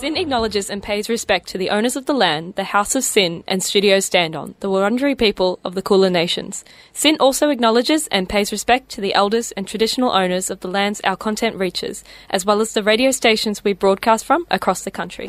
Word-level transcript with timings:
Sin 0.00 0.16
acknowledges 0.16 0.70
and 0.70 0.82
pays 0.82 1.10
respect 1.10 1.46
to 1.48 1.58
the 1.58 1.68
owners 1.68 1.94
of 1.94 2.06
the 2.06 2.14
land, 2.14 2.54
the 2.54 2.64
House 2.64 2.94
of 2.94 3.04
Sin 3.04 3.44
and 3.46 3.62
studios 3.62 4.06
stand 4.06 4.34
on, 4.34 4.54
the 4.60 4.70
Wurundjeri 4.70 5.18
people 5.18 5.60
of 5.62 5.74
the 5.74 5.82
Kulin 5.82 6.14
Nations. 6.14 6.64
Sin 6.94 7.18
also 7.20 7.50
acknowledges 7.50 8.06
and 8.06 8.26
pays 8.26 8.50
respect 8.50 8.88
to 8.92 9.02
the 9.02 9.12
elders 9.12 9.52
and 9.52 9.68
traditional 9.68 10.10
owners 10.10 10.48
of 10.48 10.60
the 10.60 10.68
lands 10.68 11.02
our 11.04 11.18
content 11.18 11.54
reaches, 11.54 12.02
as 12.30 12.46
well 12.46 12.62
as 12.62 12.72
the 12.72 12.82
radio 12.82 13.10
stations 13.10 13.62
we 13.62 13.74
broadcast 13.74 14.24
from 14.24 14.46
across 14.50 14.84
the 14.84 14.90
country. 14.90 15.28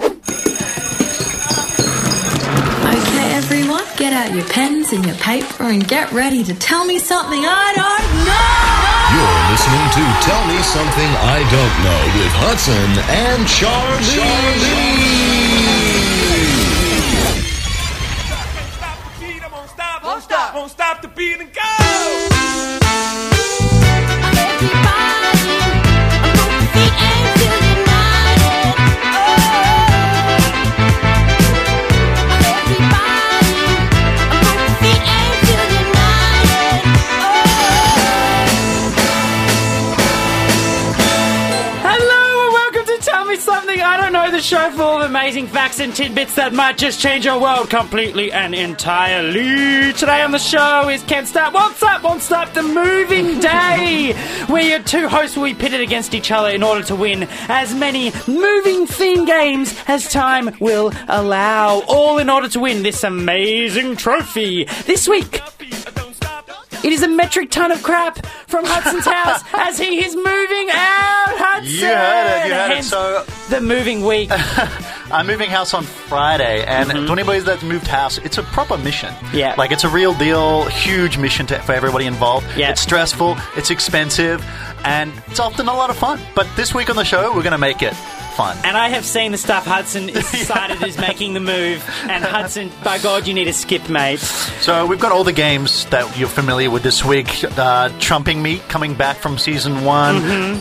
Okay, 4.02 4.10
everyone, 4.10 4.26
get 4.26 4.30
out 4.30 4.36
your 4.36 4.46
pens 4.50 4.94
and 4.94 5.06
your 5.06 5.16
paper 5.16 5.64
and 5.64 5.88
get 5.88 6.12
ready 6.12 6.44
to 6.44 6.56
tell 6.56 6.86
me 6.86 6.98
something 6.98 7.40
I 7.46 7.72
don't 7.76 8.26
know. 8.26 8.82
You're 9.14 9.42
listening 9.52 9.86
to 9.94 10.04
Tell 10.26 10.44
Me 10.48 10.58
Something 10.64 11.12
I 11.22 11.46
Don't 11.52 11.84
Know 11.86 12.02
with 12.18 12.34
Hudson 12.42 12.90
and 13.10 13.48
Charlie. 13.48 14.02
Won't 19.52 19.70
stop, 19.70 20.04
won't 20.04 20.24
stop, 20.24 20.56
won't 20.56 20.72
stop 20.72 21.02
the 21.02 21.08
beat 21.08 21.40
and 21.40 21.54
go. 21.54 22.41
Me 43.42 43.46
Something 43.46 43.82
I 43.82 43.98
Don't 43.98 44.14
Know, 44.14 44.30
the 44.30 44.40
show 44.40 44.70
full 44.70 45.02
of 45.02 45.10
amazing 45.10 45.48
facts 45.48 45.80
and 45.80 45.96
tidbits 45.96 46.36
that 46.36 46.54
might 46.54 46.78
just 46.78 47.00
change 47.00 47.26
your 47.26 47.42
world 47.42 47.72
completely 47.72 48.32
and 48.32 48.54
entirely. 48.54 49.94
Today 49.94 50.22
on 50.22 50.32
the 50.32 50.38
show 50.38 50.90
is 50.90 51.02
Can't 51.04 51.28
Stop, 51.28 51.54
Won't 51.56 51.76
Stop, 51.76 52.04
Won't 52.04 52.22
Stop, 52.22 52.54
the 52.54 52.62
Moving 52.62 53.40
Day, 53.40 54.14
where 54.46 54.62
your 54.62 54.84
two 54.84 55.08
hosts 55.08 55.36
will 55.36 55.46
be 55.46 55.56
pitted 55.56 55.82
against 55.82 56.14
each 56.14 56.32
other 56.32 56.50
in 56.50 56.62
order 56.62 56.84
to 56.84 56.96
win 56.96 57.28
as 57.48 57.74
many 57.74 58.12
moving 58.28 58.86
theme 58.86 59.26
games 59.26 59.76
as 59.88 60.08
time 60.12 60.56
will 60.60 60.94
allow, 61.08 61.80
all 61.88 62.20
in 62.20 62.30
order 62.30 62.48
to 62.50 62.60
win 62.60 62.84
this 62.84 63.04
amazing 63.04 63.96
trophy. 63.96 64.66
This 64.86 65.08
week, 65.08 65.42
it 66.84 66.92
is 66.94 67.04
a 67.04 67.08
metric 67.08 67.52
ton 67.52 67.72
of 67.72 67.82
crap 67.84 68.26
from 68.48 68.66
Hudson's 68.66 69.06
house 69.06 69.44
as 69.54 69.78
he 69.78 70.04
is 70.04 70.16
moving 70.16 70.70
out. 70.72 71.38
Hudson. 71.38 71.74
You 71.74 71.86
heard 71.88 72.44
it, 72.44 72.48
you 72.48 72.54
heard 72.54 72.72
it. 72.72 72.76
Hence 72.76 72.88
So- 72.90 73.26
the 73.50 73.62
moving 73.62 74.06
week. 74.06 74.30
I'm 75.12 75.28
moving 75.28 75.50
house 75.50 75.74
on 75.74 75.84
Friday, 75.84 76.64
and 76.66 76.90
to 76.90 77.12
anybody 77.12 77.42
that's 77.42 77.64
moved 77.64 77.86
house, 77.88 78.18
it's 78.20 78.38
a 78.38 78.44
proper 78.44 78.78
mission. 78.78 79.10
Mm-hmm. 79.10 79.38
Yeah. 79.38 79.56
Like, 79.58 79.72
it's 79.72 79.84
a 79.84 79.90
real 79.90 80.14
deal, 80.14 80.66
huge 80.66 81.18
mission 81.18 81.46
to, 81.48 81.60
for 81.60 81.74
everybody 81.74 82.06
involved. 82.06 82.48
Yeah. 82.56 82.72
It's 82.72 82.80
stressful, 82.82 83.36
it's 83.58 83.72
expensive, 83.72 84.42
and 84.86 85.12
it's 85.28 85.42
often 85.42 85.68
a 85.68 85.74
lot 85.74 85.90
of 85.90 85.98
fun. 85.98 86.20
But 86.34 86.48
this 86.56 86.74
week 86.74 86.90
on 86.90 86.96
the 86.96 87.04
show, 87.04 87.28
we're 87.36 87.44
going 87.44 87.52
to 87.52 87.58
make 87.58 87.82
it 87.82 87.94
fun. 88.32 88.58
and 88.64 88.76
I 88.78 88.90
have 88.90 89.06
seen 89.06 89.32
the 89.32 89.38
stuff 89.38 89.66
Hudson 89.66 90.10
is 90.10 90.30
decided 90.32 90.82
is 90.84 90.98
making 90.98 91.34
the 91.34 91.40
move. 91.40 91.84
And 92.10 92.24
Hudson, 92.24 92.72
by 92.84 92.98
God, 93.00 93.28
you 93.28 93.34
need 93.34 93.48
a 93.48 93.54
skip, 93.54 93.90
mate. 93.90 94.20
So 94.20 94.86
we've 94.86 95.00
got 95.00 95.12
all 95.12 95.24
the 95.24 95.34
games 95.34 95.86
that 95.88 96.18
you're 96.18 96.30
familiar 96.30 96.70
with 96.70 96.84
this 96.84 97.04
week. 97.06 97.44
Uh, 97.58 97.90
Trumping 98.00 98.42
Me 98.42 98.60
coming 98.70 98.94
back 98.96 99.18
from 99.18 99.38
season 99.38 99.84
one. 99.86 100.18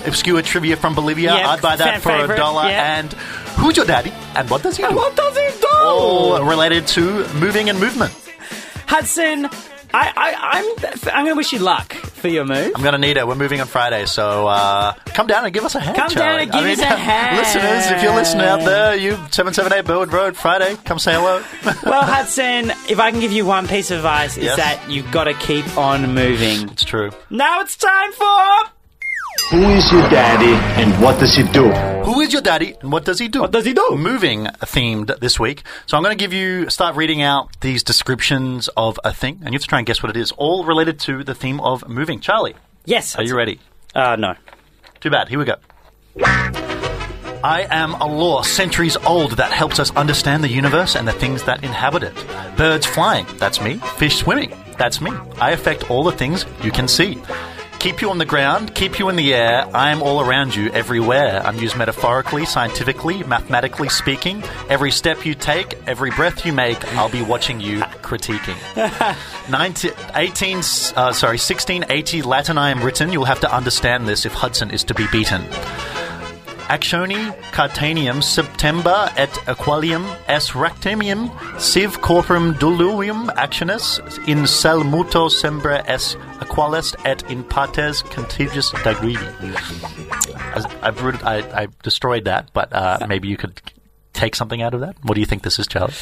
Obscure 0.07 0.43
trivia 0.43 0.77
from 0.77 0.95
Bolivia. 0.95 1.35
Yep, 1.35 1.47
I'd 1.47 1.63
buy 1.63 1.77
that 1.77 2.01
for 2.03 2.11
a 2.11 2.37
dollar. 2.37 2.69
yeah. 2.69 2.99
And 2.99 3.13
Who's 3.61 3.77
Your 3.77 3.87
Daddy? 3.87 4.13
And 4.35 4.49
what 4.49 4.63
does 4.63 4.77
he 4.77 4.83
do? 4.83 4.95
What 4.95 5.15
does 5.17 5.37
he 5.37 5.61
do? 5.61 5.67
All 5.83 6.43
related 6.45 6.87
to 6.89 7.27
moving 7.35 7.69
and 7.69 7.79
movement. 7.79 8.13
Hudson, 8.87 9.49
I, 9.93 10.13
I, 10.17 10.35
I'm, 10.59 11.13
I'm 11.15 11.25
going 11.25 11.35
to 11.35 11.37
wish 11.37 11.53
you 11.53 11.59
luck 11.59 11.93
for 11.95 12.29
your 12.29 12.45
move. 12.45 12.73
I'm 12.77 12.83
gonna 12.83 12.99
need 12.99 13.17
it. 13.17 13.27
We're 13.27 13.35
moving 13.35 13.61
on 13.61 13.67
Friday, 13.67 14.05
so 14.07 14.47
uh, 14.47 14.93
come 15.07 15.27
down 15.27 15.45
and 15.45 15.55
give 15.55 15.65
us 15.65 15.75
a 15.75 15.81
hand. 15.81 15.97
Come 15.97 16.11
down 16.13 16.41
and 16.41 16.53
give 16.53 16.65
us 16.65 16.79
a 16.81 16.85
hand. 16.85 17.37
listeners. 17.39 17.91
If 17.97 18.03
you're 18.03 18.15
listening 18.15 18.45
out 18.47 18.61
there, 18.65 18.95
you 18.95 19.17
seven 19.31 19.55
seven 19.55 19.73
eight 19.73 19.87
Burwood 19.87 20.13
Road 20.13 20.37
Friday, 20.37 20.77
come 20.85 20.99
say 20.99 21.15
hello. 21.15 21.43
Well, 21.91 22.03
Hudson, 22.03 22.71
if 22.91 23.01
I 23.01 23.11
can 23.11 23.21
give 23.21 23.33
you 23.33 23.47
one 23.47 23.67
piece 23.67 23.91
of 23.91 23.99
advice, 23.99 24.37
is 24.37 24.45
Yes. 24.45 24.57
that 24.59 24.91
you've 24.91 25.11
got 25.11 25.25
to 25.25 25.35
keep 25.35 25.67
on 25.79 26.15
moving. 26.15 26.69
it's 26.69 26.85
true. 26.85 27.11
Now 27.31 27.61
it's 27.63 27.77
time 27.77 28.13
for. 28.13 28.71
Who 29.51 29.63
is 29.71 29.91
your 29.93 30.03
daddy 30.11 30.53
and 30.81 31.03
what 31.03 31.19
does 31.21 31.35
he 31.35 31.43
do? 31.45 31.69
Who 32.05 32.21
is 32.21 32.33
your 32.33 32.43
daddy 32.43 32.77
and 32.81 32.91
what 32.93 33.05
does 33.05 33.19
he 33.19 33.29
do? 33.29 33.41
What 33.41 33.53
does 33.53 33.65
he 33.65 33.73
do? 33.73 33.97
Moving 33.97 34.45
themed 34.45 35.19
this 35.21 35.39
week. 35.41 35.63
So 35.87 35.97
I'm 35.97 36.03
going 36.03 36.17
to 36.17 36.23
give 36.23 36.33
you 36.33 36.69
start 36.71 36.97
reading 36.97 37.23
out 37.23 37.49
these 37.61 37.83
descriptions 37.83 38.69
of 38.77 38.99
a 39.05 39.13
thing, 39.13 39.37
and 39.45 39.49
you 39.49 39.53
have 39.55 39.63
to 39.63 39.69
try 39.69 39.79
and 39.79 39.87
guess 39.87 40.03
what 40.03 40.11
it 40.11 40.17
is. 40.17 40.33
All 40.33 40.65
related 40.65 40.99
to 41.01 41.23
the 41.25 41.35
theme 41.35 41.61
of 41.61 41.89
moving. 41.89 42.21
Charlie, 42.21 42.55
Yes. 42.85 43.17
are 43.17 43.23
you 43.23 43.37
ready? 43.37 43.61
Uh, 43.95 44.17
no. 44.17 44.35
Too 45.01 45.11
bad. 45.11 45.29
Here 45.29 45.39
we 45.39 45.45
go. 45.45 45.57
I 47.43 47.67
am 47.71 47.95
a 47.95 48.07
law 48.07 48.43
centuries 48.43 48.97
old 48.99 49.33
that 49.33 49.51
helps 49.53 49.79
us 49.79 49.91
understand 49.97 50.45
the 50.45 50.49
universe 50.49 50.95
and 50.97 51.09
the 51.09 51.13
things 51.13 51.43
that 51.45 51.65
inhabit 51.65 52.03
it. 52.03 52.15
Birds 52.57 52.85
flying, 52.87 53.27
that's 53.39 53.61
me. 53.61 53.77
Fish 53.97 54.17
swimming, 54.19 54.53
that's 54.79 55.01
me. 55.01 55.11
I 55.41 55.53
affect 55.53 55.91
all 55.91 56.03
the 56.05 56.13
things 56.13 56.45
you 56.63 56.71
can 56.71 56.87
see. 56.87 57.19
Keep 57.81 58.03
you 58.03 58.11
on 58.11 58.19
the 58.19 58.27
ground, 58.27 58.75
keep 58.75 58.99
you 58.99 59.09
in 59.09 59.17
the 59.17 59.33
air. 59.33 59.65
I 59.75 59.91
am 59.91 60.03
all 60.03 60.21
around 60.21 60.55
you, 60.55 60.71
everywhere. 60.73 61.41
I'm 61.43 61.57
used 61.57 61.79
metaphorically, 61.79 62.45
scientifically, 62.45 63.23
mathematically 63.23 63.89
speaking. 63.89 64.43
Every 64.69 64.91
step 64.91 65.25
you 65.25 65.35
take, 65.35 65.79
every 65.87 66.11
breath 66.11 66.45
you 66.45 66.53
make, 66.53 66.85
I'll 66.95 67.09
be 67.09 67.23
watching 67.23 67.59
you 67.59 67.81
critiquing. 68.03 68.59
19, 69.51 69.93
18, 70.15 70.59
uh, 70.59 70.63
sorry, 71.15 71.39
1680 71.39 72.21
Latin 72.21 72.59
I 72.59 72.69
am 72.69 72.83
written. 72.85 73.15
You'll 73.15 73.25
have 73.25 73.41
to 73.41 73.51
understand 73.51 74.07
this 74.07 74.27
if 74.27 74.35
Hudson 74.35 74.71
is 74.71 74.85
to 74.85 74.95
be 74.95 75.07
beaten. 75.11 75.43
Actioni 76.71 77.35
Cartanium 77.51 78.23
September 78.23 79.11
et 79.17 79.29
Aqualium 79.49 80.07
S. 80.29 80.55
Rectimium 80.55 81.29
Siv 81.59 81.99
Corporum 82.01 82.55
Duluium 82.55 83.29
Actionis 83.37 83.99
in 84.29 84.47
Sel 84.47 84.85
Muto 84.85 85.29
Sembre 85.29 85.83
S. 85.89 86.17
Aqualest 86.39 86.95
et 87.05 87.29
in 87.29 87.43
Partes 87.43 88.03
Contagious 88.03 88.71
Dagrivi. 88.85 89.19
I, 90.55 90.91
I, 91.25 91.63
I 91.63 91.69
destroyed 91.83 92.27
that, 92.27 92.53
but 92.53 92.73
uh, 92.73 93.05
maybe 93.09 93.27
you 93.27 93.37
could 93.37 93.61
take 94.13 94.35
something 94.35 94.61
out 94.63 94.75
of 94.75 94.81
that. 94.81 94.97
What 95.03 95.15
do 95.15 95.21
you 95.21 95.27
think 95.27 95.43
this 95.43 95.59
is, 95.59 95.67
Charlie? 95.67 95.95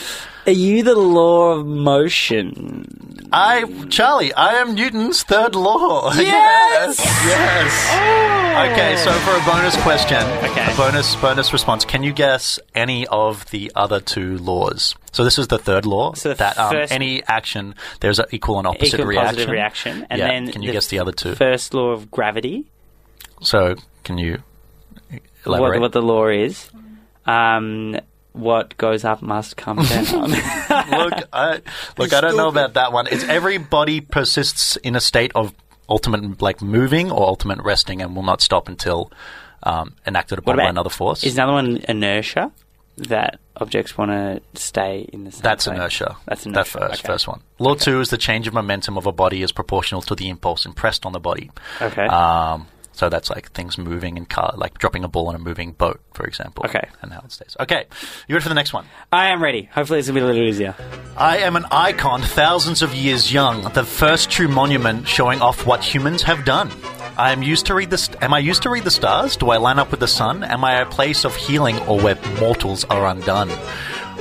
Are 0.46 0.52
you 0.52 0.82
the 0.82 0.94
law 0.96 1.52
of 1.52 1.66
motion? 1.66 3.28
I, 3.32 3.64
Charlie, 3.90 4.32
I 4.32 4.54
am 4.54 4.74
Newton's 4.74 5.22
third 5.22 5.54
law. 5.54 6.10
Yes! 6.18 6.98
yes. 6.98 8.72
Okay, 8.72 8.96
so 8.96 9.12
for 9.20 9.36
a 9.36 9.44
bonus 9.44 9.76
question, 9.82 10.18
Okay. 10.50 10.72
a 10.72 10.76
bonus 10.76 11.14
bonus 11.16 11.52
response, 11.52 11.84
can 11.84 12.02
you 12.02 12.12
guess 12.12 12.58
any 12.74 13.06
of 13.06 13.48
the 13.50 13.70
other 13.76 14.00
two 14.00 14.38
laws? 14.38 14.94
So 15.12 15.22
this 15.24 15.38
is 15.38 15.46
the 15.48 15.58
third 15.58 15.86
law 15.86 16.14
So 16.14 16.30
the 16.30 16.34
that 16.36 16.58
um, 16.58 16.72
first- 16.72 16.92
any 16.92 17.22
action 17.24 17.74
there's 18.00 18.18
an 18.18 18.26
equal 18.32 18.58
and 18.58 18.66
opposite 18.66 18.94
Equal 19.00 19.06
reaction. 19.06 19.26
positive 19.34 19.50
reaction. 19.52 20.06
And 20.10 20.18
Yeah, 20.18 20.28
then 20.28 20.50
can 20.52 20.62
you 20.62 20.72
guess 20.72 20.88
the 20.88 20.98
other 20.98 21.12
two? 21.12 21.34
First 21.34 21.72
law 21.74 21.90
of 21.90 22.10
gravity. 22.10 22.64
So 23.42 23.76
can 24.04 24.18
you 24.18 24.42
What, 25.44 25.80
what 25.80 25.92
the 25.92 26.02
law 26.02 26.26
is. 26.28 26.68
Um, 27.28 27.98
what 28.32 28.76
goes 28.76 29.04
up 29.04 29.20
must 29.20 29.56
come 29.56 29.78
down. 29.84 30.04
look, 30.30 31.14
I, 31.32 31.60
look, 31.96 32.12
I 32.12 32.20
don't 32.20 32.36
know 32.36 32.48
about 32.48 32.74
that 32.74 32.92
one. 32.92 33.06
It's 33.10 33.24
everybody 33.24 34.00
persists 34.00 34.76
in 34.76 34.94
a 34.96 35.00
state 35.00 35.32
of 35.34 35.52
ultimate 35.88 36.40
like 36.40 36.62
moving 36.62 37.10
or 37.10 37.22
ultimate 37.26 37.60
resting 37.62 38.00
and 38.02 38.14
will 38.14 38.22
not 38.22 38.40
stop 38.40 38.68
until 38.68 39.10
um, 39.62 39.94
enacted 40.06 40.38
upon 40.38 40.56
by 40.56 40.68
another 40.68 40.90
force. 40.90 41.24
is 41.24 41.34
another 41.34 41.52
one 41.52 41.78
inertia? 41.88 42.52
That 42.98 43.38
objects 43.56 43.96
want 43.96 44.10
to 44.10 44.40
stay 44.60 45.08
in 45.12 45.22
the 45.24 45.30
same 45.30 45.42
That's 45.42 45.64
place? 45.66 45.76
inertia. 45.76 46.16
That's 46.26 46.44
That 46.44 46.66
first, 46.66 47.04
okay. 47.04 47.06
first 47.12 47.28
one. 47.28 47.42
Law 47.58 47.74
two 47.74 48.00
is 48.00 48.10
the 48.10 48.18
change 48.18 48.46
of 48.48 48.54
momentum 48.54 48.96
of 48.98 49.06
a 49.06 49.12
body 49.12 49.42
is 49.42 49.52
proportional 49.52 50.02
to 50.02 50.14
the 50.16 50.28
impulse 50.28 50.66
impressed 50.66 51.06
on 51.06 51.12
the 51.12 51.20
body. 51.20 51.50
Okay. 51.80 52.06
Um, 52.06 52.66
so 52.98 53.08
that's 53.08 53.30
like 53.30 53.52
things 53.52 53.78
moving 53.78 54.16
in 54.16 54.26
car, 54.26 54.52
like 54.56 54.76
dropping 54.78 55.04
a 55.04 55.08
ball 55.08 55.28
on 55.28 55.36
a 55.36 55.38
moving 55.38 55.70
boat, 55.70 56.00
for 56.14 56.26
example. 56.26 56.64
Okay. 56.66 56.88
And 57.00 57.12
how 57.12 57.20
it 57.20 57.30
stays. 57.30 57.56
Okay. 57.60 57.84
You 58.26 58.34
ready 58.34 58.42
for 58.42 58.48
the 58.48 58.56
next 58.56 58.72
one? 58.72 58.86
I 59.12 59.28
am 59.28 59.40
ready. 59.40 59.70
Hopefully, 59.72 60.00
it's 60.00 60.08
a 60.08 60.12
bit 60.12 60.24
a 60.24 60.26
little 60.26 60.42
easier. 60.42 60.74
I 61.16 61.38
am 61.38 61.54
an 61.54 61.64
icon 61.70 62.22
thousands 62.22 62.82
of 62.82 62.96
years 62.96 63.32
young, 63.32 63.62
the 63.72 63.84
first 63.84 64.30
true 64.30 64.48
monument 64.48 65.06
showing 65.06 65.40
off 65.40 65.64
what 65.64 65.84
humans 65.84 66.24
have 66.24 66.44
done. 66.44 66.72
I 67.16 67.30
am 67.30 67.40
used 67.40 67.66
to 67.66 67.74
read 67.76 67.90
the. 67.90 67.98
St- 67.98 68.20
am 68.20 68.34
I 68.34 68.40
used 68.40 68.64
to 68.64 68.70
read 68.70 68.82
the 68.82 68.90
stars? 68.90 69.36
Do 69.36 69.50
I 69.50 69.58
line 69.58 69.78
up 69.78 69.92
with 69.92 70.00
the 70.00 70.08
sun? 70.08 70.42
Am 70.42 70.64
I 70.64 70.80
a 70.80 70.86
place 70.86 71.24
of 71.24 71.36
healing 71.36 71.78
or 71.86 72.00
where 72.00 72.18
mortals 72.40 72.84
are 72.86 73.06
undone? 73.06 73.50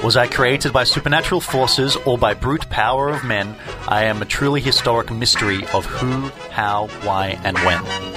Was 0.03 0.15
I 0.15 0.27
created 0.27 0.71
by 0.71 0.83
supernatural 0.83 1.41
forces 1.41 1.95
or 1.95 2.19
by 2.19 2.35
brute 2.35 2.69
power 2.69 3.09
of 3.09 3.23
men? 3.23 3.55
I 3.87 4.03
am 4.03 4.21
a 4.21 4.25
truly 4.25 4.61
historic 4.61 5.09
mystery 5.09 5.65
of 5.73 5.87
who, 5.87 6.29
how, 6.51 6.89
why, 7.01 7.39
and 7.43 7.57
when. 7.57 8.16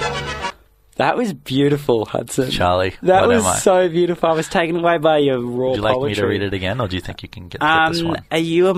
That 1.01 1.17
was 1.17 1.33
beautiful, 1.33 2.05
Hudson. 2.05 2.51
Charlie, 2.51 2.93
That 3.01 3.27
was 3.27 3.63
so 3.63 3.89
beautiful. 3.89 4.29
I 4.29 4.33
was 4.33 4.47
taken 4.47 4.75
away 4.77 4.97
by 4.99 5.17
your 5.17 5.39
raw 5.39 5.69
Would 5.69 5.75
you 5.77 5.81
like 5.81 5.95
poetry. 5.95 6.09
me 6.09 6.15
to 6.15 6.25
read 6.27 6.41
it 6.43 6.53
again, 6.53 6.79
or 6.79 6.87
do 6.87 6.95
you 6.95 7.01
think 7.01 7.23
you 7.23 7.29
can 7.29 7.47
get, 7.49 7.59
get 7.61 7.89
this 7.91 8.01
Um, 8.01 8.07
one? 8.09 8.23
are 8.31 8.37
you 8.37 8.67
a? 8.67 8.73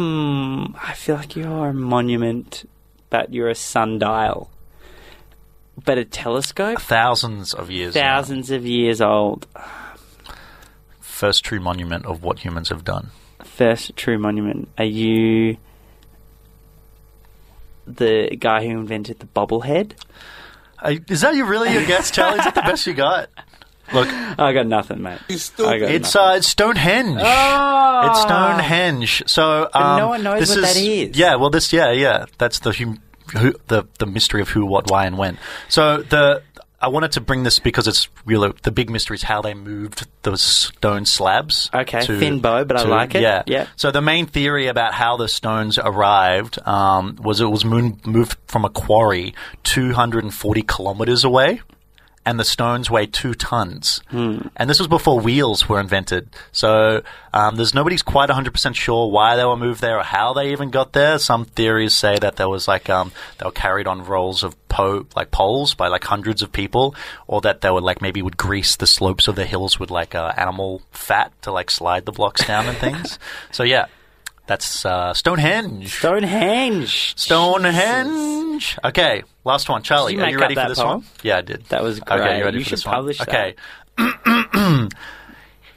I 0.81 0.93
feel 0.93 1.15
like 1.15 1.35
you're 1.35 1.67
a 1.69 1.73
monument, 1.73 2.67
but 3.09 3.33
you're 3.33 3.49
a 3.49 3.55
sundial, 3.55 4.49
but 5.83 5.97
a 5.97 6.05
telescope. 6.05 6.79
Thousands 6.81 7.53
of 7.53 7.69
years. 7.69 7.93
now. 7.95 8.01
Thousands 8.01 8.51
of 8.51 8.65
years 8.65 9.01
old. 9.01 9.45
First 11.01 11.43
true 11.43 11.59
monument 11.59 12.05
of 12.05 12.23
what 12.23 12.39
humans 12.39 12.69
have 12.69 12.83
done. 12.85 13.09
First 13.43 13.95
true 13.97 14.17
monument. 14.17 14.69
Are 14.77 14.85
you 14.85 15.57
the 17.85 18.35
guy 18.39 18.63
who 18.65 18.71
invented 18.71 19.19
the 19.19 19.25
bobblehead? 19.27 19.91
Is 21.07 21.21
that 21.21 21.35
you 21.35 21.45
really 21.45 21.71
your 21.73 21.85
guess, 21.85 22.11
Charlie? 22.11 22.39
Is 22.39 22.45
that 22.45 22.55
the 22.55 22.61
best 22.61 22.85
you 22.87 22.93
got? 22.93 23.29
Look, 23.93 24.07
I 24.07 24.53
got 24.53 24.65
nothing, 24.65 25.01
mate. 25.01 25.19
I 25.29 25.77
got 25.77 25.91
it's 25.91 26.15
nothing. 26.15 26.37
uh, 26.37 26.41
Stonehenge. 26.41 27.19
Oh! 27.21 28.09
It's 28.09 28.21
Stonehenge. 28.21 29.23
So 29.27 29.69
um, 29.73 29.97
no 29.97 30.07
one 30.07 30.23
knows 30.23 30.39
this 30.39 30.49
what 30.49 30.59
is, 30.59 30.73
that 30.73 30.79
is. 30.81 31.17
Yeah, 31.17 31.35
well, 31.35 31.49
this 31.49 31.71
yeah 31.73 31.91
yeah 31.91 32.25
that's 32.37 32.59
the 32.59 32.71
hum, 32.71 33.01
who, 33.37 33.53
the 33.67 33.83
the 33.99 34.05
mystery 34.05 34.41
of 34.41 34.49
who, 34.49 34.65
what, 34.65 34.89
why, 34.89 35.05
and 35.05 35.17
when. 35.17 35.37
So 35.69 35.97
the 36.01 36.41
I 36.83 36.87
wanted 36.87 37.13
to 37.13 37.21
bring 37.21 37.43
this 37.43 37.59
because 37.59 37.87
it's 37.87 38.09
really 38.25 38.51
the 38.63 38.71
big 38.71 38.89
mystery 38.89 39.15
is 39.15 39.23
how 39.23 39.41
they 39.41 39.53
moved 39.53 40.05
those 40.23 40.41
stone 40.41 41.05
slabs. 41.05 41.69
Okay, 41.73 42.05
to- 42.05 42.19
thin 42.19 42.41
bow, 42.41 42.65
but 42.65 42.75
I 42.77 42.83
like 42.83 43.15
it. 43.15 43.21
Yeah, 43.21 43.43
Yeah. 43.47 43.67
So 43.77 43.89
the 43.89 44.01
main 44.01 44.25
theory 44.25 44.67
about 44.67 44.93
how 44.93 45.15
the 45.15 45.29
stones 45.29 45.77
arrived 45.77 46.59
um, 46.67 47.17
was 47.21 47.39
it 47.39 47.45
was 47.45 47.63
moon, 47.63 48.01
moved 48.05 48.37
from 48.47 48.65
a 48.65 48.69
quarry 48.69 49.33
240 49.63 50.61
kilometers 50.63 51.23
away 51.23 51.61
and 52.25 52.39
the 52.39 52.45
stones 52.45 52.89
weigh 52.89 53.05
two 53.05 53.33
tons. 53.33 54.01
And 54.55 54.69
this 54.69 54.79
was 54.79 54.87
before 54.87 55.19
wheels 55.19 55.67
were 55.67 55.79
invented. 55.79 56.29
So 56.51 57.01
um, 57.33 57.55
there's 57.55 57.73
nobody's 57.73 58.01
quite 58.01 58.29
100% 58.29 58.75
sure 58.75 59.09
why 59.11 59.35
they 59.35 59.43
were 59.45 59.57
moved 59.57 59.81
there 59.81 59.97
or 59.99 60.03
how 60.03 60.33
they 60.33 60.51
even 60.51 60.69
got 60.69 60.93
there. 60.93 61.19
Some 61.19 61.45
theories 61.45 61.93
say 61.93 62.17
that 62.19 62.37
there 62.37 62.47
was 62.49 62.67
like 62.67 62.89
um, 62.89 63.11
they 63.39 63.45
were 63.45 63.51
carried 63.51 63.87
on 63.87 64.05
rolls 64.05 64.43
of 64.43 64.55
po- 64.69 65.05
like 65.15 65.31
poles 65.31 65.73
by 65.73 65.87
like 65.89 66.03
hundreds 66.03 66.41
of 66.41 66.51
people, 66.51 66.95
or 67.27 67.41
that 67.41 67.61
they 67.61 67.69
would 67.69 67.83
like 67.83 68.01
maybe 68.01 68.21
would 68.21 68.37
grease 68.37 68.75
the 68.77 68.87
slopes 68.87 69.27
of 69.27 69.35
the 69.35 69.45
hills 69.45 69.79
with 69.79 69.91
like 69.91 70.15
uh, 70.15 70.31
animal 70.37 70.81
fat 70.91 71.31
to 71.41 71.51
like 71.51 71.69
slide 71.69 72.05
the 72.05 72.11
blocks 72.11 72.45
down 72.47 72.67
and 72.67 72.77
things. 72.77 73.19
So 73.51 73.63
yeah, 73.63 73.85
that's 74.53 74.85
uh, 74.85 75.13
Stonehenge. 75.15 75.91
Stonehenge. 75.97 77.13
Stonehenge. 77.17 78.77
Okay, 78.85 79.23
last 79.43 79.67
one, 79.67 79.81
Charlie. 79.81 80.13
Did 80.13 80.17
you 80.17 80.23
Are 80.23 80.25
make 80.27 80.31
you 80.33 80.37
up 80.37 80.41
ready 80.43 80.53
for 80.55 80.61
that 80.61 80.67
this 80.69 80.77
poem? 80.79 80.87
one? 80.99 81.05
Yeah, 81.23 81.37
I 81.37 81.41
did. 81.41 81.65
That 81.69 81.81
was 81.81 81.99
Okay, 82.01 82.17
great. 82.17 82.37
you 82.37 82.43
ready 82.45 82.57
You 82.59 82.63
for 82.63 82.69
should 82.69 82.77
this 82.79 82.85
one? 82.85 82.95
publish 82.95 83.17
that. 83.17 83.29
Okay. 83.29 83.55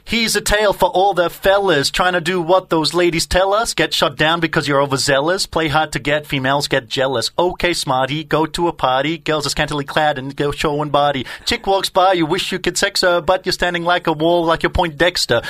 He's 0.07 0.37
a 0.37 0.41
tale 0.41 0.71
for 0.71 0.87
all 0.87 1.13
the 1.13 1.29
fellas 1.29 1.91
trying 1.91 2.13
to 2.13 2.21
do 2.21 2.41
what 2.41 2.69
those 2.69 2.93
ladies 2.93 3.25
tell 3.25 3.53
us. 3.53 3.73
Get 3.73 3.93
shut 3.93 4.15
down 4.15 4.39
because 4.39 4.65
you're 4.65 4.81
overzealous. 4.81 5.45
Play 5.45 5.67
hard 5.67 5.91
to 5.91 5.99
get. 5.99 6.25
Females 6.25 6.69
get 6.69 6.87
jealous. 6.87 7.29
Okay, 7.37 7.73
smarty. 7.73 8.23
Go 8.23 8.45
to 8.45 8.69
a 8.69 8.71
party. 8.71 9.17
Girls 9.17 9.45
are 9.45 9.49
scantily 9.49 9.83
clad 9.83 10.17
and 10.17 10.33
go 10.33 10.51
showing 10.53 10.91
body. 10.91 11.25
Chick 11.43 11.67
walks 11.67 11.89
by. 11.89 12.13
You 12.13 12.25
wish 12.25 12.53
you 12.53 12.59
could 12.59 12.77
sex 12.77 13.01
her, 13.01 13.19
but 13.19 13.45
you're 13.45 13.51
standing 13.51 13.83
like 13.83 14.07
a 14.07 14.13
wall, 14.13 14.45
like 14.45 14.63
you're 14.63 14.69
Poindexter. 14.69 15.41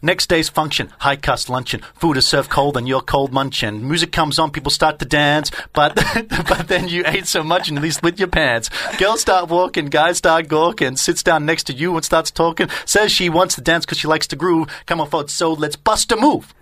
Next 0.00 0.30
day's 0.30 0.48
function. 0.48 0.94
High 1.00 1.16
cost 1.16 1.50
luncheon. 1.50 1.82
Food 1.96 2.16
is 2.16 2.26
served 2.26 2.48
cold 2.48 2.78
and 2.78 2.88
you're 2.88 3.02
cold 3.02 3.34
munching. 3.34 3.86
Music 3.86 4.12
comes 4.12 4.38
on. 4.38 4.50
People 4.50 4.70
start 4.70 4.98
to 5.00 5.04
dance, 5.04 5.50
but 5.74 5.94
but 6.48 6.68
then 6.68 6.88
you 6.88 7.02
ate 7.04 7.26
so 7.26 7.44
much 7.44 7.68
and 7.68 7.76
at 7.76 7.82
least 7.82 8.02
with 8.02 8.18
your 8.18 8.28
pants. 8.28 8.70
Girls 8.96 9.20
start 9.20 9.50
walking. 9.50 9.86
Guys 9.86 10.16
start 10.16 10.48
gawking. 10.48 10.96
Sits 10.96 11.22
down 11.22 11.44
next 11.44 11.64
to 11.64 11.74
you 11.74 11.94
and 11.96 12.02
starts 12.02 12.30
talking. 12.30 12.70
Says 12.86 13.12
she 13.12 13.28
wants 13.28 13.56
to 13.56 13.60
dance 13.60 13.84
because 13.84 13.98
she 13.98 14.05
likes 14.06 14.26
to 14.28 14.36
groove. 14.36 14.68
Come 14.86 15.00
on, 15.00 15.08
folks. 15.08 15.32
So 15.34 15.52
let's 15.52 15.76
bust 15.76 16.10
a 16.12 16.16
move. 16.16 16.54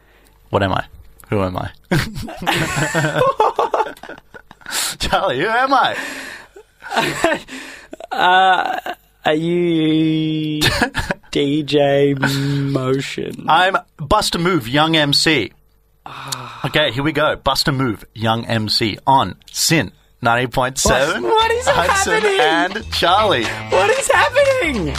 What 0.51 0.63
am 0.63 0.73
I? 0.73 0.85
Who 1.31 1.43
am 1.43 1.57
I? 1.57 1.71
Charlie, 4.99 5.41
who 5.41 5.47
am 5.47 5.73
I? 5.75 5.97
Uh, 8.13 8.79
are 9.25 9.35
you 9.35 10.61
DJ 11.33 12.17
Motion? 12.71 13.47
I'm 13.49 13.77
Bust 13.97 14.37
a 14.37 14.39
Move, 14.39 14.69
Young 14.69 14.95
MC. 14.95 15.51
Ah. 16.07 16.61
Okay, 16.67 16.93
here 16.93 17.03
we 17.03 17.11
go. 17.11 17.35
Bust 17.35 17.67
a 17.67 17.73
Move, 17.73 18.05
Young 18.15 18.45
MC 18.45 18.99
on 19.05 19.35
Sin 19.51 19.91
90.7. 20.23 21.23
What 21.23 21.51
is 21.51 21.67
Hudson 21.67 22.23
happening? 22.23 22.85
and 22.85 22.93
Charlie. 22.93 23.45
What 23.45 23.91
is 23.91 24.09
happening? 24.09 24.95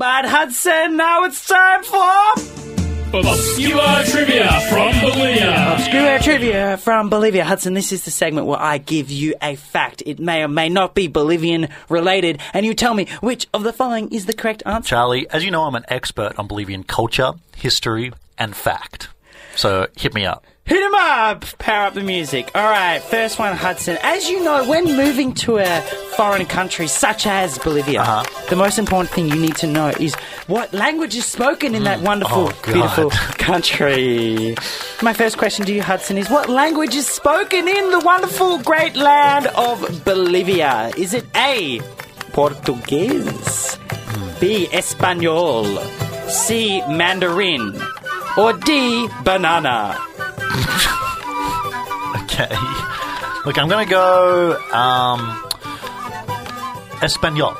But 0.00 0.24
Hudson, 0.24 0.96
now 0.96 1.24
it's 1.24 1.46
time 1.46 1.84
for 1.84 3.18
Obscure 3.18 4.02
trivia 4.04 4.48
from 4.70 4.98
Bolivia. 4.98 5.74
Obscure 5.74 6.18
Trivia 6.20 6.78
from 6.78 7.10
Bolivia. 7.10 7.44
Hudson, 7.44 7.74
this 7.74 7.92
is 7.92 8.06
the 8.06 8.10
segment 8.10 8.46
where 8.46 8.58
I 8.58 8.78
give 8.78 9.10
you 9.10 9.34
a 9.42 9.56
fact. 9.56 10.02
It 10.06 10.18
may 10.18 10.42
or 10.42 10.48
may 10.48 10.70
not 10.70 10.94
be 10.94 11.06
Bolivian 11.08 11.68
related, 11.90 12.40
and 12.54 12.64
you 12.64 12.72
tell 12.72 12.94
me 12.94 13.08
which 13.20 13.46
of 13.52 13.62
the 13.62 13.74
following 13.74 14.10
is 14.10 14.24
the 14.24 14.32
correct 14.32 14.62
answer. 14.64 14.88
Charlie, 14.88 15.28
as 15.28 15.44
you 15.44 15.50
know, 15.50 15.64
I'm 15.64 15.74
an 15.74 15.84
expert 15.88 16.32
on 16.38 16.46
Bolivian 16.46 16.82
culture, 16.82 17.32
history, 17.54 18.10
and 18.38 18.56
fact. 18.56 19.10
So 19.54 19.86
hit 19.98 20.14
me 20.14 20.24
up. 20.24 20.46
Hit 20.64 20.80
him 20.84 20.94
up! 20.94 21.44
Power 21.58 21.86
up 21.86 21.94
the 21.94 22.00
music. 22.02 22.48
Alright, 22.54 23.02
first 23.02 23.40
one, 23.40 23.56
Hudson. 23.56 23.98
As 24.02 24.28
you 24.30 24.44
know, 24.44 24.68
when 24.68 24.84
moving 24.96 25.34
to 25.46 25.58
a 25.58 25.80
foreign 26.16 26.46
country 26.46 26.86
such 26.86 27.26
as 27.26 27.58
Bolivia, 27.58 28.02
Uh-huh. 28.02 28.46
the 28.48 28.54
most 28.54 28.78
important 28.78 29.10
thing 29.10 29.26
you 29.28 29.34
need 29.34 29.56
to 29.56 29.66
know 29.66 29.88
is 29.98 30.14
what 30.46 30.72
language 30.72 31.16
is 31.16 31.24
spoken 31.26 31.74
in 31.74 31.82
that 31.84 32.00
wonderful, 32.02 32.52
Oh, 32.52 32.72
beautiful 32.72 33.10
country. 33.38 34.54
My 35.02 35.12
first 35.12 35.38
question 35.38 35.66
to 35.66 35.72
you, 35.72 35.82
Hudson, 35.82 36.16
is 36.16 36.30
what 36.30 36.48
language 36.48 36.94
is 36.94 37.08
spoken 37.08 37.66
in 37.66 37.90
the 37.90 37.98
wonderful, 38.00 38.58
great 38.58 38.94
land 38.94 39.48
of 39.48 40.04
Bolivia? 40.04 40.92
Is 40.96 41.14
it 41.14 41.24
A. 41.34 41.80
Portuguese, 42.32 43.76
B. 44.38 44.68
Espanol, 44.72 45.64
C. 46.28 46.80
Mandarin, 46.88 47.74
or 48.36 48.52
D. 48.52 49.08
Banana? 49.24 49.98
Okay. 52.24 52.56
Look, 53.44 53.58
I'm 53.58 53.68
going 53.68 53.84
to 53.84 53.90
go 53.90 54.56
um, 54.72 55.42
Espanol. 57.02 57.54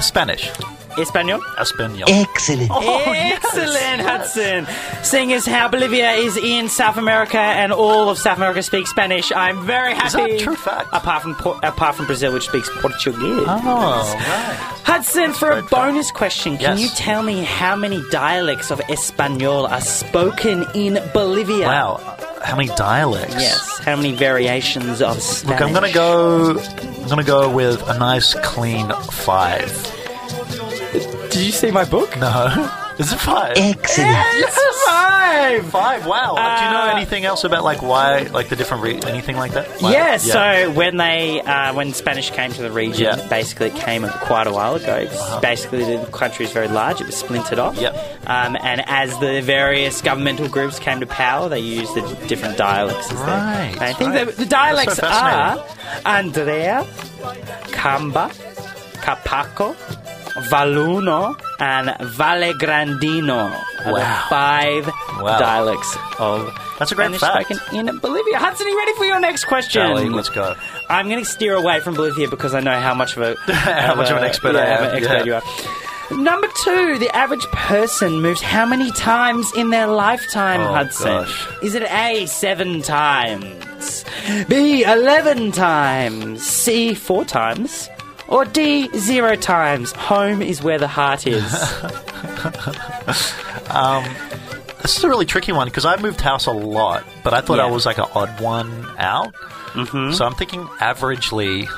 Spanish. 0.00 0.50
Espanol? 0.98 1.40
Espanol. 1.58 2.04
Excellent. 2.08 2.70
Oh, 2.70 3.12
Excellent, 3.14 4.00
Hudson. 4.02 4.66
Seeing 5.02 5.32
as 5.32 5.46
how 5.46 5.68
Bolivia 5.68 6.12
is 6.12 6.36
in 6.36 6.68
South 6.68 6.96
America 6.96 7.38
and 7.38 7.72
all 7.72 8.08
of 8.08 8.18
South 8.18 8.36
America 8.36 8.62
speaks 8.62 8.90
Spanish, 8.90 9.32
I'm 9.32 9.64
very 9.66 9.94
happy. 9.94 10.06
Is 10.06 10.12
that 10.14 10.30
a 10.30 10.38
true 10.38 10.56
fact? 10.56 10.88
Apart 10.92 11.22
from 11.22 11.32
apart 11.62 11.94
from 11.96 12.06
Brazil, 12.06 12.32
which 12.32 12.46
speaks 12.48 12.68
Portuguese. 12.80 13.44
Oh, 13.46 14.16
right. 14.18 14.78
Hudson, 14.84 15.32
for 15.32 15.48
a 15.50 15.52
Great 15.60 15.60
fact. 15.62 15.70
bonus 15.70 16.10
question, 16.10 16.58
can 16.58 16.76
Yes. 16.78 16.80
you 16.80 16.88
tell 16.96 17.22
me 17.22 17.42
how 17.42 17.74
many 17.76 18.02
dialects 18.10 18.70
of 18.70 18.80
Espanol 18.90 19.66
are 19.66 19.80
spoken 19.80 20.64
in 20.74 20.98
Bolivia? 21.14 21.66
Wow. 21.66 22.00
How 22.42 22.56
many 22.56 22.68
dialects? 22.74 23.34
Yes. 23.36 23.78
How 23.84 23.94
many 23.96 24.12
variations 24.12 25.00
of 25.00 25.22
Spanish? 25.22 25.60
Look, 25.60 25.68
I'm 25.68 25.72
gonna 25.72 25.92
go. 25.92 26.58
I'm 26.58 27.08
gonna 27.08 27.22
go 27.24 27.48
with 27.48 27.80
a 27.88 27.96
nice 27.98 28.34
clean 28.42 28.90
five. 29.12 29.70
Did 31.32 31.46
you 31.46 31.52
see 31.52 31.70
my 31.70 31.84
book? 31.84 32.16
No, 32.18 32.70
is 32.98 33.10
it 33.12 33.16
five? 33.16 33.52
Excellent. 33.56 34.10
Yes, 34.10 34.58
five. 34.86 35.66
Five. 35.70 36.06
Wow. 36.06 36.34
Do 36.36 36.64
you 36.64 36.70
know 36.70 36.90
Uh, 36.90 36.94
anything 36.94 37.24
else 37.24 37.42
about 37.44 37.64
like 37.64 37.80
why, 37.82 38.20
like 38.24 38.48
the 38.50 38.56
different 38.56 38.82
re- 38.82 39.00
anything 39.06 39.36
like 39.36 39.52
that? 39.52 39.80
Like- 39.82 39.94
Yeah, 39.94 40.16
so 40.18 40.70
when 40.72 40.98
they 40.98 41.40
uh, 41.40 41.72
when 41.74 41.94
Spanish 41.94 42.30
came 42.30 42.52
to 42.52 42.62
the 42.62 42.70
region, 42.70 43.04
Yeah. 43.04 43.10
Uh-huh. 43.14 43.28
basically 43.30 43.68
it 43.68 43.76
came 43.76 44.06
quite 44.06 44.46
a 44.46 44.52
while 44.52 44.74
ago. 44.74 44.96
It's 44.96 45.36
Basically, 45.40 45.84
the 45.96 46.04
country 46.12 46.44
is 46.44 46.52
very 46.52 46.68
large; 46.68 47.00
it 47.00 47.06
was 47.06 47.16
splintered 47.16 47.58
off. 47.58 47.76
Yep. 47.78 47.94
Um, 48.26 48.56
and 48.60 48.82
as 48.86 49.18
the 49.18 49.40
various 49.40 50.02
governmental 50.02 50.48
groups 50.48 50.78
came 50.78 51.00
to 51.00 51.06
power, 51.06 51.48
they 51.48 51.60
used 51.60 51.94
the 51.94 52.02
different 52.28 52.58
dialects. 52.58 53.10
As 53.10 53.18
their- 53.18 53.26
Right, 53.26 53.76
I 53.80 53.92
think 53.94 54.10
right. 54.14 54.26
the, 54.26 54.32
the 54.32 54.46
dialects 54.46 54.96
so 54.96 55.06
are. 55.06 55.64
Andrea, 56.04 56.86
Camba, 57.72 58.30
Chapaco, 59.00 59.74
Valluno, 60.50 61.38
and 61.60 61.88
Vallegrandino. 61.88 63.52
Are 63.84 63.92
Wow. 63.92 63.98
the 63.98 64.28
five 64.28 64.86
Wow. 65.20 65.38
dialects 65.38 65.96
of 66.18 66.52
That's 66.78 66.92
a 66.92 66.94
great 66.94 67.14
Spanish 67.14 67.20
fact. 67.20 67.54
spoken 67.54 67.88
in 67.88 67.98
Bolivia. 67.98 68.38
Hudson, 68.38 68.66
are 68.66 68.70
you 68.70 68.78
ready 68.78 68.92
for 68.94 69.04
your 69.04 69.20
next 69.20 69.44
question? 69.44 69.82
Charlie, 69.82 70.08
let's 70.08 70.28
go. 70.28 70.54
I'm 70.88 71.08
going 71.08 71.20
to 71.22 71.28
steer 71.30 71.54
away 71.54 71.80
from 71.80 71.94
Bolivia 71.94 72.28
because 72.28 72.54
I 72.54 72.60
know 72.60 72.78
how 72.80 72.94
much 72.94 73.16
of 73.16 73.22
a 73.22 73.52
How 73.52 73.94
much 73.94 74.10
of 74.10 74.16
an 74.16 74.24
expert 74.24 74.54
yeah, 74.54 74.60
I 74.60 74.64
am, 74.64 74.84
an 74.84 74.96
expert 74.96 75.18
yeah. 75.18 75.24
you 75.24 75.34
are. 75.34 75.42
Number 76.10 76.46
two, 76.62 76.98
the 76.98 77.08
average 77.16 77.46
person 77.52 78.20
moves 78.20 78.42
how 78.42 78.66
many 78.66 78.90
times 78.92 79.50
in 79.56 79.70
their 79.70 79.86
lifetime, 79.86 80.60
Oh, 80.60 80.74
Hudson? 80.74 81.06
gosh. 81.06 81.48
Is 81.62 81.74
it 81.74 81.84
A, 81.90 82.26
seven 82.26 82.82
times, 82.82 84.04
B, 84.46 84.82
11 84.84 85.52
times, 85.52 86.44
C, 86.44 86.92
four 86.94 87.24
times, 87.24 87.88
or 88.32 88.44
D, 88.44 88.88
zero 88.98 89.36
times? 89.36 89.92
Home 89.92 90.42
is 90.42 90.62
where 90.62 90.78
the 90.78 90.88
heart 90.88 91.26
is. 91.26 91.42
This 94.82 94.96
is 94.98 95.04
a 95.04 95.08
really 95.08 95.26
tricky 95.26 95.52
one 95.52 95.68
because 95.68 95.84
I 95.84 95.96
moved 95.96 96.20
house 96.20 96.46
a 96.46 96.50
lot, 96.50 97.04
but 97.22 97.32
I 97.32 97.40
thought 97.40 97.60
I 97.60 97.70
was 97.70 97.86
like 97.86 97.98
an 97.98 98.06
odd 98.16 98.40
one 98.40 98.84
out. 98.98 99.32
Mm-hmm. 99.74 100.10
So 100.12 100.24
I'm 100.24 100.34
thinking 100.34 100.64
averagely, 100.80 101.68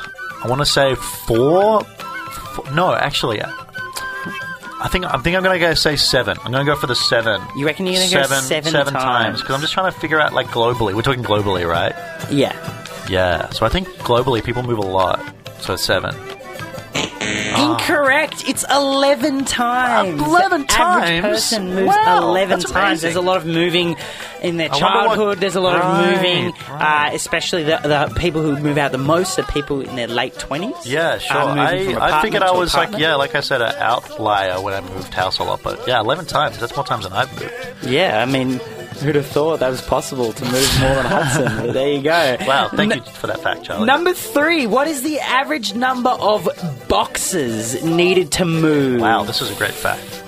I 0.42 0.48
want 0.48 0.62
to 0.62 0.66
say 0.66 0.94
four, 0.94 1.84
four. 1.84 2.70
No, 2.72 2.94
actually, 2.94 3.42
I 3.42 4.88
think 4.90 5.04
I 5.04 5.18
think 5.18 5.36
I'm 5.36 5.42
going 5.42 5.60
to 5.60 5.66
go 5.66 5.74
say 5.74 5.96
seven. 5.96 6.38
I'm 6.42 6.50
going 6.50 6.64
to 6.64 6.72
go 6.72 6.78
for 6.78 6.86
the 6.86 6.96
seven. 6.96 7.42
You 7.56 7.66
reckon 7.66 7.84
you're 7.86 7.96
gonna 7.96 8.10
go 8.10 8.22
seven 8.40 8.72
seven 8.72 8.94
times? 8.94 9.42
Because 9.42 9.54
I'm 9.54 9.60
just 9.60 9.74
trying 9.74 9.92
to 9.92 10.00
figure 10.00 10.18
out 10.18 10.32
like 10.32 10.46
globally. 10.46 10.94
We're 10.94 11.02
talking 11.02 11.22
globally, 11.22 11.68
right? 11.68 11.94
yeah. 12.30 12.56
Yeah. 13.08 13.50
So 13.50 13.66
I 13.66 13.68
think 13.68 13.86
globally 13.98 14.42
people 14.42 14.62
move 14.62 14.78
a 14.78 14.82
lot. 14.82 15.20
So 15.60 15.76
seven. 15.76 16.14
Incorrect. 17.34 18.44
It's 18.48 18.64
11 18.70 19.44
times. 19.44 20.20
11 20.20 20.62
The 20.66 20.72
average 20.72 21.08
times? 21.08 21.22
person 21.22 21.74
moves 21.74 21.86
Wow, 21.88 22.28
11 22.28 22.48
that's 22.60 22.64
times. 22.70 22.76
amazing. 23.02 23.06
There's 23.06 23.16
a 23.16 23.20
lot 23.20 23.36
of 23.38 23.46
moving 23.46 23.96
in 24.42 24.56
their 24.56 24.68
I 24.68 24.72
wonder 24.72 24.84
what- 24.86 25.04
childhood. 25.16 25.38
There's 25.40 25.56
a 25.56 25.60
lot 25.60 25.80
Right, 25.80 26.04
of 26.08 26.16
moving, 26.16 26.52
right. 26.70 27.10
uh, 27.10 27.14
especially 27.14 27.64
the, 27.64 27.78
the 27.82 28.14
people 28.18 28.42
who 28.42 28.56
move 28.58 28.78
out 28.78 28.92
the 28.92 28.98
most 28.98 29.38
are 29.38 29.42
people 29.44 29.80
in 29.80 29.96
their 29.96 30.08
late 30.08 30.34
20s. 30.34 30.86
Yeah, 30.86 31.18
sure. 31.18 31.36
uh, 31.36 31.46
moving 31.48 31.60
I, 31.60 31.84
from 31.92 32.02
I 32.02 32.06
apartment 32.08 32.22
figured 32.22 32.42
I 32.42 32.46
to 32.52 32.58
was 32.58 32.74
like, 32.74 32.82
apartment. 32.88 33.02
yeah, 33.02 33.14
like 33.16 33.34
I 33.34 33.40
said, 33.40 33.62
an 33.62 33.74
outlier 33.78 34.60
when 34.60 34.74
I 34.74 34.80
moved 34.80 35.12
house 35.14 35.38
a 35.38 35.44
lot. 35.44 35.62
But 35.62 35.86
yeah, 35.88 36.00
11 36.00 36.26
times. 36.26 36.58
That's 36.58 36.74
more 36.76 36.84
times 36.84 37.04
than 37.04 37.12
I've 37.12 37.32
moved. 37.40 37.52
Yeah, 37.84 38.22
I 38.22 38.26
mean, 38.26 38.60
who'd 39.02 39.14
have 39.14 39.26
thought 39.26 39.60
that 39.60 39.68
was 39.70 39.82
possible 39.82 40.32
to 40.32 40.44
move 40.44 40.80
more 40.80 40.94
than 40.94 41.06
Hudson? 41.06 41.66
But 41.66 41.72
there 41.74 41.92
you 41.92 42.02
go. 42.02 42.36
Wow, 42.46 42.68
thank 42.68 42.92
N- 42.92 42.98
you 42.98 43.04
for 43.04 43.26
that 43.26 43.40
fact, 43.40 43.64
Charlie. 43.64 43.86
Number 43.86 44.12
three, 44.14 44.66
what 44.66 44.86
is 44.88 45.02
the 45.02 45.20
average 45.20 45.74
number 45.74 46.10
of 46.10 46.48
boxes 46.88 47.82
needed 47.84 48.32
to 48.32 48.44
move? 48.44 49.00
Wow, 49.00 49.24
this 49.24 49.40
is 49.42 49.50
a 49.50 49.54
great 49.54 49.72
fact. 49.74 50.22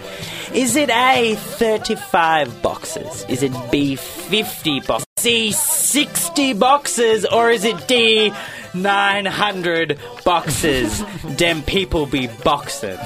Is 0.55 0.77
it 0.77 0.89
A, 0.91 1.35
35 1.37 2.63
boxes? 2.63 3.25
Is 3.29 3.43
it 3.43 3.53
B, 3.71 3.97
50 3.97 4.81
boxes? 4.81 5.07
C, 5.19 5.53
60 5.53 6.53
boxes? 6.55 7.27
Or 7.27 7.51
is 7.51 7.65
it 7.65 7.87
D, 7.89 8.33
900 8.73 9.99
boxes? 10.25 11.03
Dem 11.37 11.63
people 11.63 12.07
be 12.07 12.29
boxing. 12.45 12.97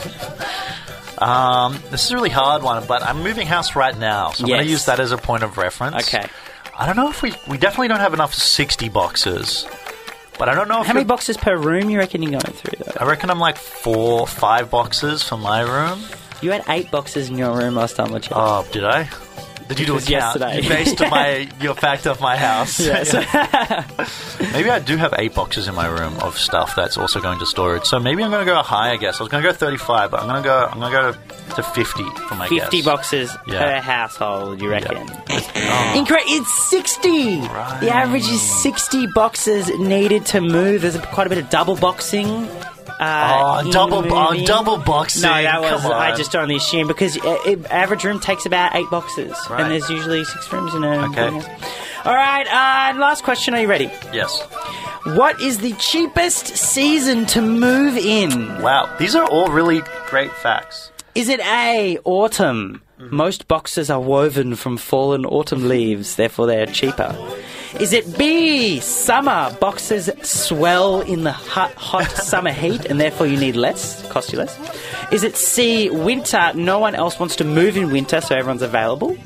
Um, 1.20 1.78
this 1.90 2.04
is 2.06 2.10
a 2.12 2.14
really 2.14 2.30
hard 2.30 2.62
one, 2.62 2.86
but 2.86 3.02
I'm 3.02 3.22
moving 3.22 3.46
house 3.46 3.76
right 3.76 3.96
now, 3.98 4.30
so 4.32 4.44
I'm 4.44 4.48
going 4.48 4.58
Yes. 4.60 4.66
to 4.66 4.70
use 4.70 4.84
that 4.86 5.00
as 5.00 5.12
a 5.12 5.18
point 5.18 5.42
of 5.42 5.58
reference. 5.58 5.96
Okay. 6.08 6.26
I 6.78 6.86
don't 6.86 6.96
know 6.96 7.10
if 7.10 7.20
we 7.22 7.34
we 7.46 7.58
definitely 7.58 7.88
don't 7.88 8.00
have 8.00 8.14
enough 8.14 8.32
60 8.32 8.88
boxes, 8.88 9.66
but 10.38 10.48
I 10.48 10.54
don't 10.54 10.66
know 10.68 10.80
if 10.80 10.86
How 10.86 10.94
many 10.94 11.00
you're- 11.02 11.08
boxes 11.08 11.36
per 11.36 11.56
room 11.56 11.90
you 11.90 11.98
reckon 11.98 12.22
you're 12.22 12.32
going 12.40 12.54
through, 12.54 12.82
though? 12.84 12.92
I 12.98 13.04
reckon 13.04 13.28
I'm 13.30 13.38
like 13.38 13.58
four, 13.58 14.26
five 14.26 14.70
boxes 14.70 15.22
for 15.22 15.36
my 15.36 15.60
room. 15.60 16.02
You 16.40 16.52
had 16.52 16.64
eight 16.68 16.90
boxes 16.90 17.28
in 17.28 17.36
your 17.36 17.54
room 17.54 17.74
last 17.74 17.96
time, 17.96 18.14
I 18.14 18.18
checked. 18.18 18.32
Oh, 18.34 18.66
did 18.72 18.84
I? 18.84 19.08
Did 19.70 19.78
you 19.78 19.86
do 19.86 19.92
a 19.92 19.94
was 19.94 20.04
count? 20.04 20.40
yesterday. 20.40 20.60
You 20.62 20.68
based 20.68 21.00
my 21.00 21.48
your 21.60 21.74
fact 21.74 22.06
of 22.06 22.20
my 22.20 22.36
house. 22.36 22.80
Yes. 22.80 23.14
maybe 24.52 24.68
I 24.68 24.80
do 24.80 24.96
have 24.96 25.14
eight 25.16 25.32
boxes 25.34 25.68
in 25.68 25.76
my 25.76 25.86
room 25.86 26.16
of 26.18 26.36
stuff 26.36 26.74
that's 26.74 26.98
also 26.98 27.20
going 27.20 27.38
to 27.38 27.46
storage. 27.46 27.84
So 27.84 28.00
maybe 28.00 28.24
I'm 28.24 28.32
going 28.32 28.44
to 28.44 28.52
go 28.52 28.60
high. 28.62 28.90
I 28.90 28.96
guess 28.96 29.20
I 29.20 29.22
was 29.22 29.30
going 29.30 29.44
to 29.44 29.48
go 29.48 29.54
35, 29.54 30.10
but 30.10 30.20
I'm 30.20 30.26
going 30.26 30.42
to 30.42 30.46
go. 30.48 30.66
I'm 30.70 30.80
going 30.80 30.92
to 30.92 31.18
go 31.18 31.54
to 31.54 31.62
50 31.62 32.02
for 32.28 32.34
my 32.34 32.48
50 32.48 32.76
guess. 32.78 32.84
boxes 32.84 33.36
Yeah. 33.46 33.60
per 33.60 33.80
household, 33.80 34.60
you 34.60 34.68
reckon? 34.68 35.08
Oh. 35.30 35.94
Incorrect. 35.96 36.24
It's 36.28 36.68
60. 36.68 37.36
The 37.40 37.90
average 37.92 38.28
is 38.28 38.42
60 38.62 39.06
boxes 39.14 39.68
needed 39.78 40.26
to 40.26 40.40
move. 40.40 40.82
There's 40.82 40.98
quite 40.98 41.26
a 41.26 41.30
bit 41.30 41.38
of 41.38 41.48
double 41.48 41.76
boxing. 41.76 42.48
Uh, 43.00 43.62
Oh, 43.64 43.70
double, 43.72 44.04
oh, 44.12 44.44
double 44.44 44.76
boxing. 44.76 45.22
No, 45.22 45.42
that 45.42 45.60
was 45.62 45.84
I 45.86 46.14
just 46.14 46.36
only 46.36 46.56
assumed 46.56 46.88
because 46.88 47.16
uh, 47.16 47.38
it, 47.46 47.64
average 47.70 48.04
room 48.04 48.20
takes 48.20 48.44
about 48.44 48.74
eight 48.76 48.88
boxes, 48.90 49.34
Right. 49.48 49.60
and 49.62 49.70
there's 49.72 49.88
usually 49.88 50.22
six 50.24 50.52
rooms 50.52 50.74
in 50.74 50.84
a. 50.84 51.06
Okay. 51.08 51.28
All 52.04 52.14
right. 52.14 52.46
Uh, 52.46 52.98
last 52.98 53.24
question. 53.24 53.54
Are 53.54 53.60
you 53.62 53.68
ready? 53.68 53.90
Yes. 54.12 54.38
What 55.04 55.40
is 55.40 55.58
the 55.60 55.72
cheapest 55.74 56.48
season 56.48 57.24
to 57.26 57.40
move 57.40 57.96
in? 57.96 58.60
Wow, 58.60 58.94
these 58.98 59.14
are 59.16 59.24
all 59.26 59.48
really 59.50 59.80
great 60.10 60.30
facts. 60.32 60.90
Is 61.14 61.30
it 61.30 61.40
A, 61.40 61.98
autumn? 62.04 62.82
Most 63.08 63.48
boxes 63.48 63.88
are 63.88 64.00
woven 64.00 64.56
from 64.56 64.76
fallen 64.76 65.24
autumn 65.24 65.68
leaves, 65.68 66.16
therefore 66.16 66.46
they're 66.46 66.66
cheaper. 66.66 67.16
Is 67.78 67.92
it 67.92 68.18
B, 68.18 68.80
summer? 68.80 69.56
Boxes 69.60 70.10
swell 70.22 71.00
in 71.00 71.24
the 71.24 71.32
hot, 71.32 71.72
hot 71.74 72.10
summer 72.10 72.52
heat 72.52 72.84
and 72.84 73.00
therefore 73.00 73.26
you 73.26 73.38
need 73.38 73.56
less, 73.56 74.06
cost 74.08 74.32
you 74.32 74.38
less. 74.38 74.58
Is 75.12 75.22
it 75.22 75.36
C, 75.36 75.88
winter? 75.88 76.52
No 76.54 76.78
one 76.78 76.94
else 76.94 77.18
wants 77.18 77.36
to 77.36 77.44
move 77.44 77.76
in 77.76 77.90
winter, 77.90 78.20
so 78.20 78.36
everyone's 78.36 78.62
available. 78.62 79.16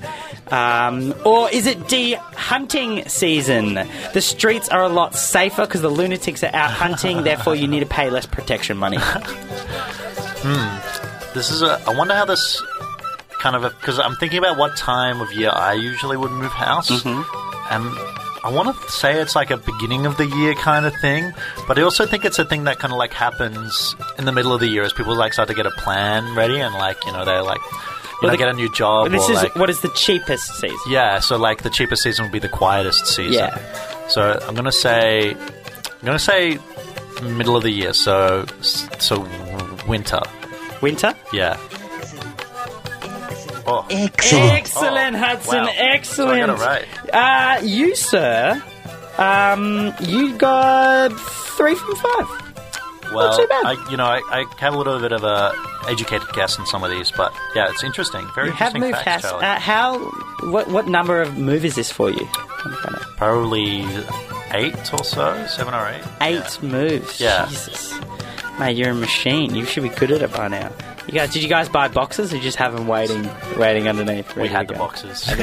Um, 0.50 1.14
or 1.24 1.50
is 1.50 1.66
it 1.66 1.88
D, 1.88 2.14
hunting 2.14 3.08
season? 3.08 3.74
The 4.12 4.20
streets 4.20 4.68
are 4.68 4.82
a 4.82 4.88
lot 4.88 5.16
safer 5.16 5.62
because 5.62 5.80
the 5.80 5.90
lunatics 5.90 6.44
are 6.44 6.54
out 6.54 6.70
hunting, 6.70 7.22
therefore 7.24 7.54
you 7.54 7.66
need 7.66 7.80
to 7.80 7.86
pay 7.86 8.10
less 8.10 8.26
protection 8.26 8.76
money. 8.76 8.98
Hmm. 9.00 11.34
This 11.34 11.50
is 11.50 11.62
a. 11.62 11.80
I 11.88 11.96
wonder 11.96 12.14
how 12.14 12.26
this 12.26 12.62
kind 13.40 13.56
of 13.56 13.62
because 13.80 13.98
I'm 13.98 14.14
thinking 14.16 14.38
about 14.38 14.56
what 14.58 14.76
time 14.76 15.20
of 15.20 15.32
year 15.32 15.50
I 15.52 15.74
usually 15.74 16.16
would 16.16 16.30
move 16.32 16.52
house, 16.52 16.90
Mm-hmm. 16.90 17.22
and 17.74 17.84
I 18.44 18.50
want 18.50 18.76
to 18.76 18.90
say 18.90 19.20
it's 19.22 19.34
like 19.34 19.50
a 19.50 19.56
beginning 19.56 20.04
of 20.04 20.16
the 20.18 20.26
year 20.26 20.54
kind 20.54 20.84
of 20.84 20.94
thing, 21.00 21.32
but 21.66 21.78
I 21.78 21.82
also 21.82 22.04
think 22.04 22.24
it's 22.26 22.38
a 22.38 22.44
thing 22.44 22.64
that 22.64 22.78
kind 22.78 22.92
of 22.92 22.98
like 22.98 23.12
happens 23.14 23.96
in 24.18 24.26
the 24.26 24.32
middle 24.32 24.52
of 24.52 24.60
the 24.60 24.68
year 24.68 24.82
as 24.82 24.92
people 24.92 25.16
like 25.16 25.32
start 25.32 25.48
to 25.48 25.54
get 25.54 25.66
a 25.66 25.70
plan 25.70 26.34
ready 26.36 26.60
and 26.60 26.74
like 26.74 26.98
you 27.06 27.12
know 27.12 27.24
they 27.24 27.38
like 27.40 27.60
you 27.62 27.78
Well, 28.20 28.22
know 28.22 28.30
the- 28.32 28.36
get 28.36 28.48
a 28.48 28.52
new 28.52 28.70
job. 28.74 29.10
this 29.10 29.28
is 29.30 29.42
like, 29.42 29.56
what 29.56 29.70
is 29.70 29.80
the 29.80 29.88
cheapest 29.96 30.56
season? 30.60 30.76
Yeah, 30.88 31.20
so 31.20 31.36
like 31.38 31.62
the 31.62 31.70
cheapest 31.70 32.02
season 32.02 32.24
would 32.26 32.32
be 32.32 32.38
the 32.38 32.48
quietest 32.50 33.06
season. 33.06 33.32
Yeah. 33.32 34.08
So 34.08 34.38
I'm 34.46 34.54
gonna 34.54 34.70
say, 34.72 35.30
I'm 35.32 36.04
gonna 36.04 36.18
say 36.18 36.58
middle 37.22 37.56
of 37.56 37.62
the 37.62 37.70
year. 37.70 37.94
So 37.94 38.44
so 38.60 39.26
winter. 39.88 40.20
Winter? 40.82 41.14
Yeah. 41.32 41.56
Oh, 43.66 43.86
Excellent, 43.90 45.16
Hudson. 45.16 45.56
wow. 45.64 45.72
Excellent. 45.74 46.04
So 46.06 46.28
I 46.28 46.46
got 46.46 46.48
it 46.50 46.62
right. 47.12 47.58
Uh, 47.60 47.62
you, 47.64 47.94
sir, 47.96 48.62
um, 49.18 49.92
you 50.00 50.36
got 50.36 51.08
three 51.56 51.74
from 51.74 51.96
five. 51.96 52.26
Well, 53.12 53.36
too 53.38 53.46
bad. 53.46 53.64
I, 53.66 53.90
you 53.90 53.96
know, 53.96 54.04
I, 54.06 54.20
I 54.30 54.44
have 54.58 54.74
a 54.74 54.76
little 54.76 54.98
bit 54.98 55.12
of 55.12 55.22
a 55.24 55.52
educated 55.88 56.26
guess 56.32 56.58
in 56.58 56.66
some 56.66 56.82
of 56.82 56.90
these, 56.90 57.10
but 57.10 57.32
yeah, 57.54 57.70
it's 57.70 57.84
interesting. 57.84 58.26
Very 58.34 58.48
You 58.48 58.52
have 58.54 58.74
interesting 58.74 58.80
moved 58.92 59.04
facts, 59.04 59.24
house. 59.26 59.42
Uh, 59.42 59.58
how? 59.60 59.98
What? 60.50 60.68
What 60.68 60.88
number 60.88 61.20
of 61.22 61.36
move 61.38 61.64
is 61.64 61.74
this 61.76 61.92
for 61.92 62.10
you? 62.10 62.16
Let 62.24 62.66
me 62.66 62.76
find 62.82 62.96
out. 62.96 63.02
Probably 63.16 63.86
eight 64.52 64.92
or 64.94 65.04
so, 65.04 65.46
seven 65.46 65.74
or 65.74 65.86
eight. 65.88 66.02
Eight 66.22 66.62
moves. 66.62 67.20
Yeah. 67.20 67.46
Jesus, 67.48 67.94
mate, 68.58 68.76
you're 68.76 68.90
a 68.90 68.94
machine. 68.94 69.54
You 69.54 69.64
should 69.64 69.84
be 69.84 69.90
good 69.90 70.10
at 70.10 70.22
it 70.22 70.32
by 70.32 70.48
now. 70.48 70.72
You 71.06 71.12
guys, 71.12 71.32
did 71.32 71.42
you 71.42 71.48
guys 71.48 71.68
buy 71.68 71.88
boxes 71.88 72.32
or 72.32 72.38
just 72.38 72.56
have 72.56 72.72
them 72.74 72.86
waiting, 72.88 73.28
waiting 73.58 73.88
underneath? 73.88 74.34
We 74.36 74.48
had 74.48 74.68
the 74.68 74.74
go? 74.74 74.80
boxes. 74.80 75.26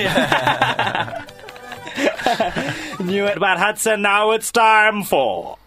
Knew 2.99 3.25
it 3.25 3.37
about 3.37 3.59
Hudson. 3.59 4.01
Now 4.01 4.31
it's 4.31 4.51
time 4.51 5.03
for. 5.03 5.57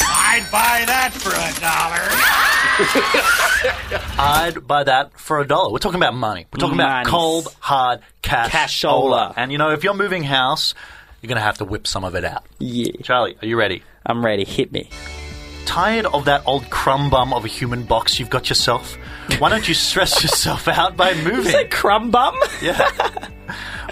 I'd 0.00 0.46
buy 0.50 0.84
that 0.86 1.12
for 1.12 1.30
a 1.30 1.60
dollar. 1.60 2.08
I'd 4.18 4.66
buy 4.66 4.84
that 4.84 5.18
for 5.18 5.40
a 5.40 5.46
dollar. 5.46 5.72
We're 5.72 5.78
talking 5.78 6.00
about 6.00 6.14
money. 6.14 6.46
We're 6.52 6.60
talking 6.60 6.76
about 6.76 6.90
Monies. 7.04 7.08
cold, 7.08 7.56
hard 7.60 8.00
cash. 8.22 8.50
Cashola. 8.52 9.34
And 9.36 9.52
you 9.52 9.58
know, 9.58 9.70
if 9.70 9.84
you're 9.84 9.94
moving 9.94 10.22
house, 10.22 10.74
you're 11.20 11.28
going 11.28 11.36
to 11.36 11.42
have 11.42 11.58
to 11.58 11.64
whip 11.64 11.86
some 11.86 12.04
of 12.04 12.14
it 12.14 12.24
out. 12.24 12.44
Yeah, 12.58 12.92
Charlie, 13.02 13.36
are 13.42 13.46
you 13.46 13.58
ready? 13.58 13.82
I'm 14.06 14.24
ready. 14.24 14.44
Hit 14.44 14.72
me. 14.72 14.88
Tired 15.68 16.06
of 16.06 16.24
that 16.24 16.42
old 16.46 16.70
crumb 16.70 17.10
bum 17.10 17.34
of 17.34 17.44
a 17.44 17.48
human 17.48 17.82
box 17.84 18.18
you've 18.18 18.30
got 18.30 18.48
yourself? 18.48 18.96
Why 19.38 19.50
don't 19.50 19.68
you 19.68 19.74
stress 19.74 20.22
yourself 20.22 20.66
out 20.66 20.96
by 20.96 21.12
moving? 21.14 21.40
Is 21.46 21.54
it 21.54 21.70
crumb 21.70 22.10
bum. 22.10 22.34
Yeah. 22.62 22.78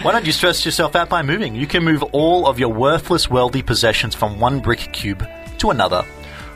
Why 0.01 0.11
don't 0.11 0.25
you 0.25 0.31
stress 0.31 0.65
yourself 0.65 0.95
out 0.95 1.07
by 1.07 1.21
moving? 1.21 1.53
You 1.55 1.67
can 1.67 1.83
move 1.83 2.01
all 2.13 2.47
of 2.47 2.57
your 2.59 2.69
worthless 2.69 3.29
worldly 3.29 3.61
possessions 3.61 4.15
from 4.15 4.39
one 4.39 4.59
brick 4.59 4.89
cube 4.91 5.23
to 5.59 5.69
another. 5.69 6.01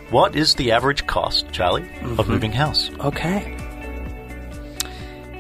What 0.10 0.36
is 0.36 0.56
the 0.56 0.72
average 0.72 1.06
cost, 1.08 1.46
Charlie, 1.52 1.82
Mm-hmm. 1.84 2.20
of 2.20 2.28
moving 2.28 2.52
house? 2.52 2.90
Okay. 3.00 3.56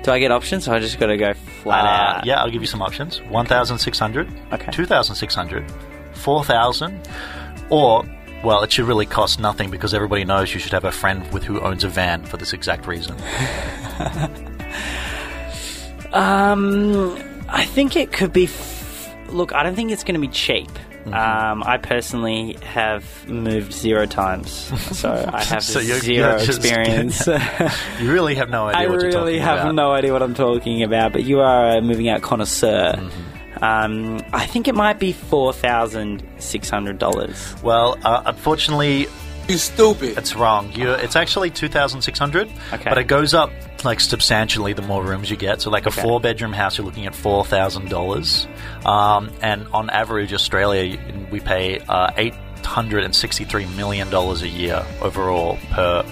Do 0.03 0.11
I 0.11 0.19
get 0.19 0.31
options? 0.31 0.67
Or 0.67 0.73
I 0.75 0.79
just 0.79 0.99
got 0.99 1.07
to 1.07 1.17
go 1.17 1.33
flat 1.63 1.85
Uh, 1.85 2.17
out. 2.19 2.25
yeah, 2.25 2.39
I'll 2.41 2.49
give 2.51 2.61
you 2.61 2.67
some 2.67 2.81
options. 2.83 3.19
1,600, 3.29 4.27
Okay. 4.53 4.71
2,600, 4.71 5.71
4,000, 6.13 7.07
or 7.69 8.03
Well, 8.43 8.63
it 8.63 8.71
should 8.71 8.85
really 8.85 9.05
cost 9.05 9.39
nothing 9.39 9.69
because 9.69 9.93
everybody 9.93 10.25
knows 10.25 10.53
you 10.53 10.59
should 10.59 10.71
have 10.73 10.83
a 10.85 10.91
friend 10.91 11.31
with 11.31 11.43
who 11.43 11.59
owns 11.61 11.83
a 11.83 11.89
van 11.89 12.25
for 12.25 12.37
this 12.37 12.53
exact 12.53 12.87
reason. 12.87 13.15
Um, 16.13 17.17
I 17.47 17.63
think 17.65 17.95
it 17.95 18.11
could 18.11 18.33
be. 18.33 18.43
F- 18.45 18.89
Look, 19.29 19.53
I 19.53 19.63
don't 19.63 19.75
think 19.75 19.91
it's 19.91 20.03
going 20.03 20.15
to 20.15 20.19
be 20.19 20.27
cheap. 20.27 20.67
Mm-hmm. 20.67 21.13
Um, 21.13 21.63
I 21.63 21.77
personally 21.77 22.57
have 22.63 23.05
moved 23.29 23.71
zero 23.71 24.05
times, 24.05 24.51
so 24.97 25.09
I 25.33 25.41
have 25.45 25.63
So 25.63 25.79
you're- 25.79 26.01
0 26.01 26.29
you're 26.31 26.39
just- 26.39 26.59
experience. 26.59 27.27
You 28.01 28.11
really 28.11 28.35
have 28.35 28.49
no 28.49 28.67
idea 28.67 28.81
I 28.81 28.87
what 28.87 28.95
you're 29.01 29.03
really 29.11 29.33
talking 29.37 29.41
have 29.41 29.59
about. 29.59 29.75
no 29.75 29.93
idea 29.93 30.11
what 30.11 30.21
I'm 30.21 30.33
talking 30.35 30.83
about, 30.83 31.13
but 31.13 31.23
you 31.23 31.39
are 31.39 31.77
a 31.77 31.81
moving 31.81 32.09
out 32.09 32.21
connoisseur. 32.21 32.95
Mm-hmm. 32.97 33.37
Um, 33.61 34.21
I 34.33 34.45
think 34.45 34.67
it 34.67 34.75
might 34.75 34.99
be 34.99 35.11
four 35.13 35.53
thousand 35.53 36.23
six 36.39 36.69
hundred 36.69 36.97
dollars. 36.97 37.55
Well, 37.63 37.97
uh, 38.03 38.23
unfortunately, 38.25 39.07
You 39.47 39.57
stupid. 39.57 40.17
it's 40.17 40.35
wrong. 40.35 40.71
You, 40.73 40.91
it's 40.91 41.15
actually 41.15 41.49
two 41.51 41.67
thousand 41.67 42.01
six 42.01 42.17
hundred, 42.17 42.49
Okay. 42.73 42.89
but 42.89 42.97
it 42.97 43.05
goes 43.05 43.33
up 43.33 43.51
like 43.83 43.99
substantially 43.99 44.73
the 44.73 44.81
more 44.81 45.03
rooms 45.03 45.29
you 45.29 45.37
get. 45.37 45.61
So, 45.61 45.69
like 45.69 45.85
a 45.85 45.89
Okay. 45.89 46.01
four 46.01 46.19
bedroom 46.19 46.53
house, 46.53 46.77
you're 46.77 46.85
looking 46.85 47.05
at 47.05 47.15
four 47.15 47.45
thousand 47.45 47.89
dollars, 47.89 48.47
um, 48.85 49.31
and 49.41 49.67
on 49.73 49.89
average, 49.89 50.33
Australia 50.33 50.97
we 51.31 51.39
pay 51.39 51.79
uh, 51.87 52.11
eight 52.17 52.33
hundred 52.63 53.03
and 53.03 53.15
sixty 53.15 53.43
three 53.43 53.65
million 53.75 54.09
dollars 54.09 54.41
a 54.43 54.47
year 54.47 54.85
overall 55.01 55.57
per 55.71 56.03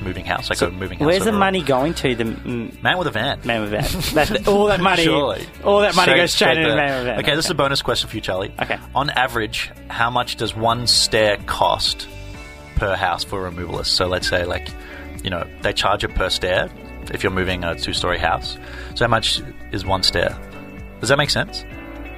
moving 0.00 0.24
house. 0.24 0.48
Like 0.50 0.60
a 0.62 0.70
moving 0.70 0.98
house. 0.98 1.06
Where's 1.06 1.24
the 1.24 1.32
money 1.32 1.62
going 1.62 1.94
to? 1.94 2.14
The 2.14 2.24
mm, 2.24 2.82
Man 2.82 2.98
with 2.98 3.06
a 3.06 3.10
van. 3.10 3.40
man 3.44 3.62
with 3.62 3.70
that. 3.70 3.90
That's 4.14 4.48
all 4.48 4.66
that 4.66 4.80
money. 4.80 5.04
Surely. 5.04 5.46
All 5.64 5.80
that 5.80 5.94
money 5.96 6.14
goes 6.14 6.32
straight 6.32 6.56
into 6.58 6.70
the 6.70 6.76
man 6.76 6.98
with 6.98 7.06
that. 7.06 7.18
Okay, 7.20 7.34
this 7.36 7.44
is 7.46 7.50
a 7.50 7.54
bonus 7.54 7.82
question 7.82 8.08
for 8.08 8.16
you, 8.16 8.20
Charlie. 8.22 8.52
Okay. 8.60 8.78
On 8.94 9.10
average, 9.10 9.70
how 9.88 10.10
much 10.10 10.36
does 10.36 10.54
one 10.54 10.86
stair 10.86 11.36
cost 11.46 12.08
per 12.76 12.94
house 12.96 13.24
for 13.24 13.46
a 13.46 13.50
removalist? 13.50 13.86
So 13.86 14.06
let's 14.06 14.28
say, 14.28 14.44
like, 14.44 14.68
you 15.22 15.30
know, 15.30 15.46
they 15.62 15.72
charge 15.72 16.04
it 16.04 16.14
per 16.14 16.30
stair 16.30 16.70
if 17.12 17.22
you're 17.22 17.32
moving 17.32 17.64
a 17.64 17.74
two 17.78 17.92
story 17.92 18.18
house. 18.18 18.56
So 18.94 19.04
how 19.04 19.10
much 19.10 19.40
is 19.72 19.84
one 19.84 20.02
stair? 20.02 20.38
Does 21.00 21.08
that 21.08 21.18
make 21.18 21.30
sense? 21.30 21.64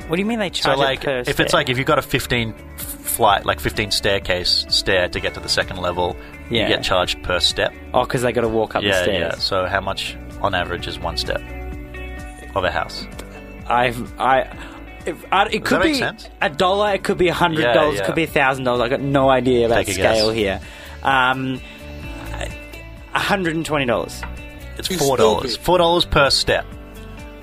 What 0.09 0.17
do 0.17 0.23
you 0.23 0.27
mean 0.27 0.41
they 0.41 0.49
So, 0.49 0.63
charge 0.75 0.79
it 0.79 0.83
like, 0.83 1.01
per 1.03 1.23
if 1.27 1.39
it's 1.39 1.53
like 1.53 1.69
if 1.69 1.79
you've 1.79 1.87
got 1.87 1.99
a 1.99 2.03
15 2.03 2.53
flight, 2.77 3.47
like 3.47 3.61
15 3.61 3.91
staircase 3.93 4.67
stair 4.69 5.09
to 5.09 5.21
get 5.21 5.35
to 5.35 5.41
the 5.41 5.49
second 5.49 5.77
level, 5.77 6.17
Yeah. 6.51 6.63
you 6.69 6.75
get 6.75 6.83
charged 6.85 7.23
per 7.23 7.41
step. 7.41 7.73
oh, 7.95 8.05
because 8.05 8.23
they 8.23 8.33
got 8.33 8.41
to 8.43 8.49
walk 8.49 8.75
up 8.75 8.83
the 8.83 8.93
stairs. 8.93 9.35
yeah. 9.35 9.39
So 9.39 9.67
how 9.67 9.81
much 9.81 10.17
on 10.43 10.55
average 10.55 10.87
is 10.89 10.99
one 10.99 11.17
step 11.17 11.41
of 12.55 12.65
a 12.65 12.71
house? 12.71 13.07
I've 13.67 14.19
I. 14.21 14.57
If, 15.07 15.25
I, 15.33 15.47
it 15.47 15.65
could 15.65 15.83
be 15.83 15.95
sense? 15.95 16.29
a 16.43 16.51
dollar. 16.51 16.93
It 16.95 17.05
could 17.05 17.17
be 17.17 17.29
a 17.29 17.33
hundred 17.35 17.63
dollars. 17.73 17.77
Yeah, 17.77 17.89
It 17.89 17.95
yeah. 18.01 18.07
could 18.07 18.15
be 18.17 18.25
a 18.25 18.27
thousand 18.27 18.65
dollars. 18.65 18.83
I 18.83 18.89
got 18.89 19.01
no 19.01 19.31
idea 19.31 19.65
about 19.67 19.87
Take 19.87 19.95
scale 19.95 20.29
guess. 20.33 20.37
here. 20.37 20.61
Um, 21.03 21.61
hundred 23.13 23.57
and 23.57 23.65
twenty 23.65 23.87
dollars. 23.87 24.23
It's 24.77 24.89
four 24.95 25.17
dollars. 25.17 25.53
stupid. 25.53 25.65
Four 25.65 25.79
dollars 25.79 26.05
per 26.05 26.31
step. 26.31 26.67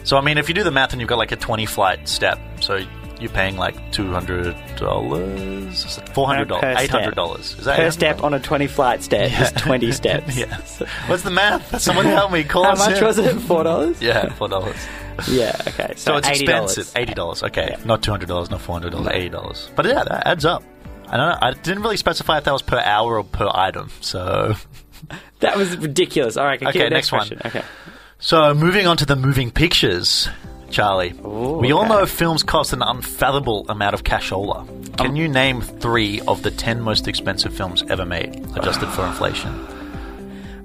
So 0.04 0.18
I 0.18 0.22
mean, 0.22 0.38
if 0.38 0.50
you 0.50 0.56
do 0.56 0.64
the 0.64 0.72
math 0.72 0.92
and 0.94 1.02
you've 1.02 1.10
got 1.10 1.18
like 1.18 1.32
a 1.32 1.36
twenty 1.36 1.66
flight 1.66 2.08
step, 2.08 2.40
so 2.62 2.86
you're 3.20 3.30
paying 3.32 3.58
like 3.58 3.76
two 3.92 4.12
hundred 4.12 4.56
dollars, 4.78 6.00
four 6.14 6.28
hundred 6.28 6.48
dollars, 6.50 6.78
eight 6.80 6.90
hundred 6.90 7.16
dollars. 7.16 7.56
Is 7.58 7.66
that 7.66 7.78
Per 7.78 7.92
step 7.92 8.24
on 8.24 8.34
a 8.34 8.40
twenty 8.40 8.68
flight 8.68 9.04
step 9.04 9.32
is 9.40 9.52
twenty 9.62 9.92
steps. 10.02 10.38
Yes. 10.38 10.82
What's 11.08 11.24
the 11.24 11.32
math? 11.32 11.80
Someone 11.82 12.06
help 12.06 12.32
me. 12.32 12.44
Call 12.44 12.64
How 12.64 12.76
much 12.76 12.98
in. 13.00 13.04
was 13.06 13.18
it? 13.18 13.34
Four 13.42 13.64
dollars. 13.64 14.02
Yeah, 14.02 14.32
four 14.34 14.48
dollars. 14.50 14.76
Yeah. 15.30 15.56
Okay. 15.68 15.94
So, 15.96 16.12
So 16.12 16.18
it's 16.18 16.28
$80. 16.28 16.32
expensive. 16.32 16.92
Eighty 16.96 17.14
dollars. 17.14 17.42
Okay, 17.44 17.70
Yeah. 17.72 17.84
not 17.86 18.04
two 18.04 18.12
hundred 18.12 18.28
dollars, 18.30 18.50
not 18.52 18.62
four 18.62 18.74
hundred 18.76 18.92
dollars. 18.92 19.10
Eighty 19.14 19.30
dollars. 19.30 19.70
But 19.76 19.86
yeah, 19.88 20.04
that 20.04 20.28
adds 20.28 20.46
up. 20.46 20.64
I 21.08 21.18
don't 21.18 21.30
know. 21.30 21.38
I 21.42 21.54
didn't 21.54 21.82
really 21.84 21.98
specify 21.98 22.38
if 22.38 22.44
that 22.44 22.52
was 22.54 22.62
per 22.62 22.80
hour 22.80 23.18
or 23.18 23.24
per 23.24 23.50
item. 23.54 23.90
So 24.02 24.56
That 25.40 25.56
was 25.58 25.76
ridiculous. 25.78 26.38
All 26.38 26.46
right. 26.46 26.62
Okay. 26.62 26.70
Okay, 26.70 26.90
next, 26.90 26.92
next 26.92 27.12
one. 27.12 27.20
question. 27.20 27.42
Okay. 27.46 27.62
So, 28.20 28.54
moving 28.56 28.88
on 28.88 28.98
to 28.98 29.06
the 29.06 29.16
moving 29.16 29.52
pictures, 29.52 30.28
Charlie. 30.70 31.14
we 31.14 31.72
all 31.72 31.82
okay. 31.82 31.90
know 31.90 32.06
films 32.06 32.44
cost 32.44 32.74
an 32.74 32.82
unfathomable 32.82 33.66
amount 33.70 33.94
of 33.94 34.04
cashola. 34.04 34.66
Can 34.98 35.12
Um, 35.12 35.16
you 35.16 35.28
name 35.28 35.62
three 35.62 36.20
of 36.28 36.42
the 36.44 36.52
ten 36.52 36.82
most 36.82 37.08
expensive 37.08 37.54
films 37.56 37.84
ever 37.90 38.06
made, 38.06 38.36
adjusted 38.56 38.88
for 38.90 39.06
inflation? 39.06 39.52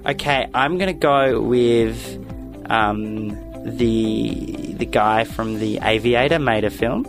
Okay. 0.05 0.47
I'm 0.53 0.77
gonna 0.77 0.93
go 0.93 1.39
with 1.41 1.97
um, 2.69 3.29
the 3.77 4.73
the 4.77 4.85
guy 4.85 5.23
from 5.23 5.59
the 5.59 5.79
Aviator 5.81 6.39
made 6.39 6.63
a 6.65 6.69
film 6.69 7.05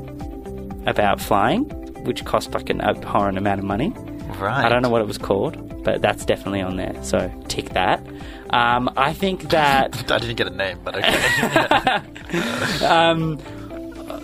about 0.86 1.20
flying, 1.20 1.64
which 2.04 2.24
cost 2.24 2.54
like 2.54 2.70
an 2.70 2.80
abhorrent 2.80 3.38
amount 3.38 3.58
of 3.58 3.64
money. 3.64 3.90
Right. 4.38 4.64
I 4.64 4.68
don't 4.68 4.82
know 4.82 4.90
what 4.90 5.00
it 5.00 5.06
was 5.06 5.18
called, 5.18 5.82
but 5.84 6.02
that's 6.02 6.24
definitely 6.24 6.60
on 6.60 6.76
there. 6.76 6.94
So 7.02 7.30
tick 7.48 7.70
that. 7.70 8.00
Um, 8.54 8.88
I 8.96 9.12
think 9.12 9.50
that 9.50 10.10
I 10.12 10.18
didn't 10.18 10.36
get 10.36 10.46
a 10.46 10.50
name, 10.50 10.78
but 10.84 10.94
okay. 10.94 12.00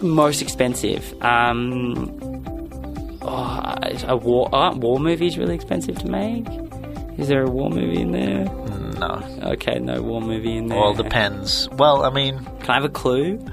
most 0.03 0.41
expensive. 0.41 1.21
Um, 1.21 2.17
oh, 3.23 3.75
a 4.07 4.17
war 4.17 4.55
uh, 4.55 4.73
war 4.77 5.01
movie 5.01 5.27
is 5.27 5.37
really 5.37 5.57
expensive 5.57 5.99
to 5.99 6.07
make. 6.09 6.47
Is 7.19 7.27
there 7.27 7.43
a 7.43 7.51
war 7.51 7.71
movie 7.71 8.01
in 8.01 8.13
there? 8.13 8.45
no. 9.01 9.23
Okay, 9.55 9.81
no 9.81 10.01
war 10.01 10.21
movie 10.21 10.57
in 10.57 10.69
there. 10.69 10.79
Well, 10.79 10.95
depends. 10.95 11.69
Well, 11.71 12.05
I 12.05 12.11
mean, 12.11 12.39
Can 12.61 12.71
I 12.71 12.75
have 12.75 12.85
a 12.85 12.89
clue? 12.89 13.45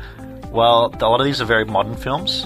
well, 0.51 0.93
a 0.93 1.05
lot 1.07 1.19
of 1.19 1.25
these 1.25 1.41
are 1.41 1.45
very 1.45 1.65
modern 1.65 1.95
films. 1.95 2.45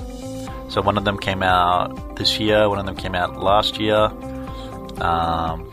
So 0.70 0.82
one 0.82 0.98
of 0.98 1.04
them 1.04 1.18
came 1.18 1.44
out 1.44 2.16
this 2.16 2.40
year. 2.40 2.70
One 2.70 2.80
of 2.80 2.86
them 2.86 2.96
came 2.96 3.14
out 3.14 3.38
last 3.42 3.78
year. 3.78 4.06
Um, 5.02 5.68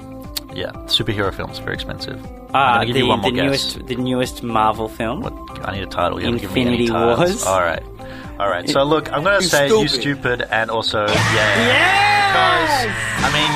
yeah, 0.54 0.72
superhero 0.86 1.32
films 1.32 1.58
very 1.60 1.74
expensive. 1.74 2.20
Ah, 2.54 2.84
give 2.84 2.94
the, 2.94 3.00
you 3.00 3.06
one 3.06 3.20
more 3.20 3.30
the 3.30 3.36
guess. 3.36 3.44
newest 3.44 3.86
the 3.86 3.96
newest 3.96 4.42
Marvel 4.42 4.88
film. 4.88 5.20
What? 5.20 5.34
I 5.68 5.72
need 5.74 5.82
a 5.82 5.86
title. 5.86 6.18
You 6.20 6.26
haven't 6.32 6.54
me 6.54 6.62
any 6.62 6.86
Infinity. 6.86 6.92
Wars. 6.92 7.44
All 7.44 7.60
right. 7.60 7.82
All 8.38 8.48
right. 8.48 8.68
So 8.68 8.82
look, 8.84 9.12
I'm 9.12 9.22
going 9.22 9.36
to 9.38 9.42
You 9.44 9.48
say 9.50 9.68
you 9.68 9.88
stupid. 9.88 10.00
stupid 10.40 10.42
and 10.50 10.70
also 10.70 11.06
Yeah. 11.06 11.14
yeah. 11.68 12.04
Because 12.28 12.86
I 13.24 13.28
mean, 13.36 13.50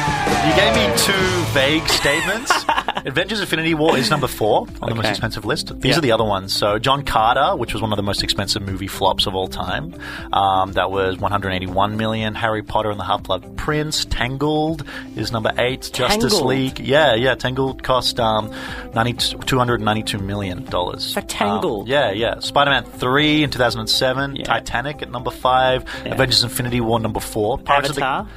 you 0.48 0.52
gave 0.57 0.72
me 0.74 0.87
two 0.98 1.44
vague 1.52 1.87
statements. 1.88 2.52
Avengers: 3.07 3.40
Infinity 3.40 3.75
War 3.75 3.97
is 3.97 4.11
number 4.11 4.27
four 4.29 4.66
on 4.81 4.88
the 4.88 4.95
most 4.95 5.09
expensive 5.09 5.45
list. 5.45 5.79
These 5.81 5.92
Yeah. 5.92 5.99
are 5.99 6.01
the 6.01 6.12
other 6.12 6.25
ones. 6.25 6.53
So 6.55 6.79
John 6.79 7.03
Carter, 7.05 7.57
which 7.57 7.73
was 7.73 7.83
one 7.83 7.92
of 7.92 7.97
the 7.97 8.03
most 8.03 8.23
expensive 8.23 8.62
movie 8.62 8.87
flops 8.87 9.27
of 9.27 9.35
all 9.35 9.49
time, 9.49 9.95
um, 10.33 10.73
that 10.73 10.90
was 10.90 11.18
181 11.18 11.97
million. 11.97 12.35
Harry 12.35 12.62
Potter 12.62 12.90
and 12.90 12.99
the 13.01 13.05
Half-Blood 13.05 13.57
Prince, 13.57 14.05
Tangled 14.07 14.85
is 15.16 15.33
number 15.33 15.53
eight. 15.59 15.90
Justice 15.92 16.40
League, 16.40 16.79
yeah, 16.81 17.14
yeah. 17.14 17.35
Tangled 17.35 17.83
cost 17.83 18.18
um, 18.21 18.51
90, 18.95 19.38
292 19.47 20.18
million 20.18 20.64
dollars. 20.64 21.12
For 21.14 21.21
Tangled? 21.23 21.85
Um, 21.87 21.88
yeah, 21.92 22.11
yeah. 22.12 22.38
Spider-Man 22.40 22.85
three 22.85 23.42
in 23.42 23.51
2007. 23.51 24.37
Yeah. 24.37 24.45
Titanic 24.45 25.03
at 25.03 25.11
number 25.11 25.31
five. 25.31 25.85
Yeah. 26.05 26.12
Avengers: 26.14 26.42
Infinity 26.45 26.81
War 26.81 27.01
number 27.01 27.21
four. 27.21 27.59
Pirates 27.59 27.90
of 27.90 27.97
the- 27.97 28.05
Avatar. 28.05 28.29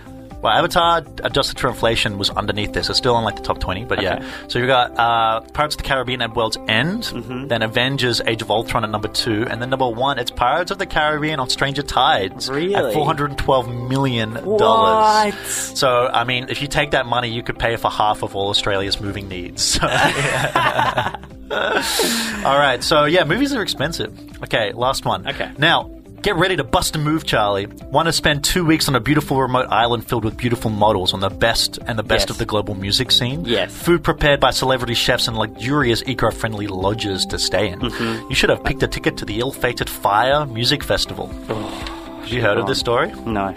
Well, 0.45 0.53
Avatar, 0.57 1.03
adjusted 1.23 1.59
for 1.59 1.67
inflation, 1.67 2.17
was 2.17 2.29
underneath 2.29 2.71
this. 2.73 2.89
It's 2.89 2.97
still 2.97 3.17
in 3.17 3.23
like 3.23 3.35
the 3.35 3.41
top 3.41 3.59
20, 3.59 3.85
but 3.85 3.97
Okay. 3.99 4.05
yeah. 4.07 4.23
So 4.47 4.59
you've 4.59 4.67
got 4.67 4.97
uh, 4.97 5.41
Pirates 5.53 5.75
of 5.75 5.81
the 5.81 5.87
Caribbean 5.87 6.21
at 6.21 6.35
World's 6.35 6.57
End, 6.67 7.03
Mm-hmm. 7.03 7.47
then 7.47 7.61
Avengers 7.63 8.21
Age 8.25 8.41
of 8.41 8.49
Ultron 8.51 8.83
at 8.83 8.89
number 8.89 9.07
two, 9.07 9.45
and 9.49 9.61
then 9.61 9.69
number 9.69 9.87
one, 9.89 10.19
it's 10.19 10.31
Pirates 10.31 10.71
of 10.71 10.77
the 10.77 10.85
Caribbean 10.85 11.39
on 11.39 11.49
Stranger 11.49 11.81
Tides 11.81 12.49
Really? 12.49 12.75
at 12.75 12.93
$412 12.93 13.89
million. 13.89 14.33
What? 14.45 15.33
So, 15.45 16.07
I 16.13 16.23
mean, 16.23 16.47
if 16.49 16.61
you 16.61 16.67
take 16.67 16.91
that 16.91 17.05
money, 17.05 17.29
you 17.29 17.41
could 17.43 17.57
pay 17.59 17.75
for 17.75 17.89
half 17.89 18.21
of 18.23 18.35
all 18.35 18.49
Australia's 18.49 19.01
moving 19.01 19.27
needs. 19.27 19.79
all 19.83 19.89
right, 22.57 22.79
so 22.83 23.05
yeah, 23.05 23.23
movies 23.23 23.53
are 23.53 23.61
expensive. 23.61 24.17
Okay, 24.43 24.71
last 24.73 25.05
one. 25.05 25.27
Okay. 25.27 25.51
Now, 25.57 25.89
get 26.25 26.35
ready 26.37 26.55
to 26.55 26.63
bust 26.63 26.95
a 26.95 26.99
move, 26.99 27.23
Charlie. 27.23 27.67
Want 27.91 28.07
to 28.07 28.11
spend 28.11 28.43
two 28.43 28.65
weeks 28.65 28.89
on 28.89 28.95
a 28.95 28.99
beautiful 28.99 29.39
remote 29.39 29.67
island 29.69 30.09
filled 30.09 30.25
with 30.25 30.35
beautiful 30.35 30.71
models 30.71 31.13
on 31.13 31.19
the 31.19 31.29
best 31.29 31.77
and 31.85 31.99
the 31.99 32.03
best 32.03 32.23
Yes. 32.23 32.29
of 32.31 32.37
the 32.39 32.45
global 32.45 32.73
music 32.73 33.11
scene? 33.11 33.45
Yes. 33.45 33.71
Food 33.71 34.03
prepared 34.03 34.39
by 34.39 34.49
celebrity 34.49 34.95
chefs 34.95 35.27
and 35.27 35.37
luxurious 35.37 36.01
eco-friendly 36.07 36.65
lodges 36.65 37.27
to 37.27 37.37
stay 37.37 37.69
in. 37.69 37.79
Mm-hmm. 37.79 38.27
You 38.29 38.33
should 38.35 38.49
have 38.49 38.63
picked 38.63 38.81
a 38.81 38.87
ticket 38.87 39.17
to 39.17 39.25
the 39.25 39.39
ill-fated 39.39 39.87
Fyre 39.87 40.47
Music 40.47 40.83
Festival. 40.83 41.27
have 41.27 42.27
you 42.27 42.41
heard 42.41 42.57
of 42.57 42.65
this 42.65 42.79
story? 42.79 43.11
No. 43.27 43.53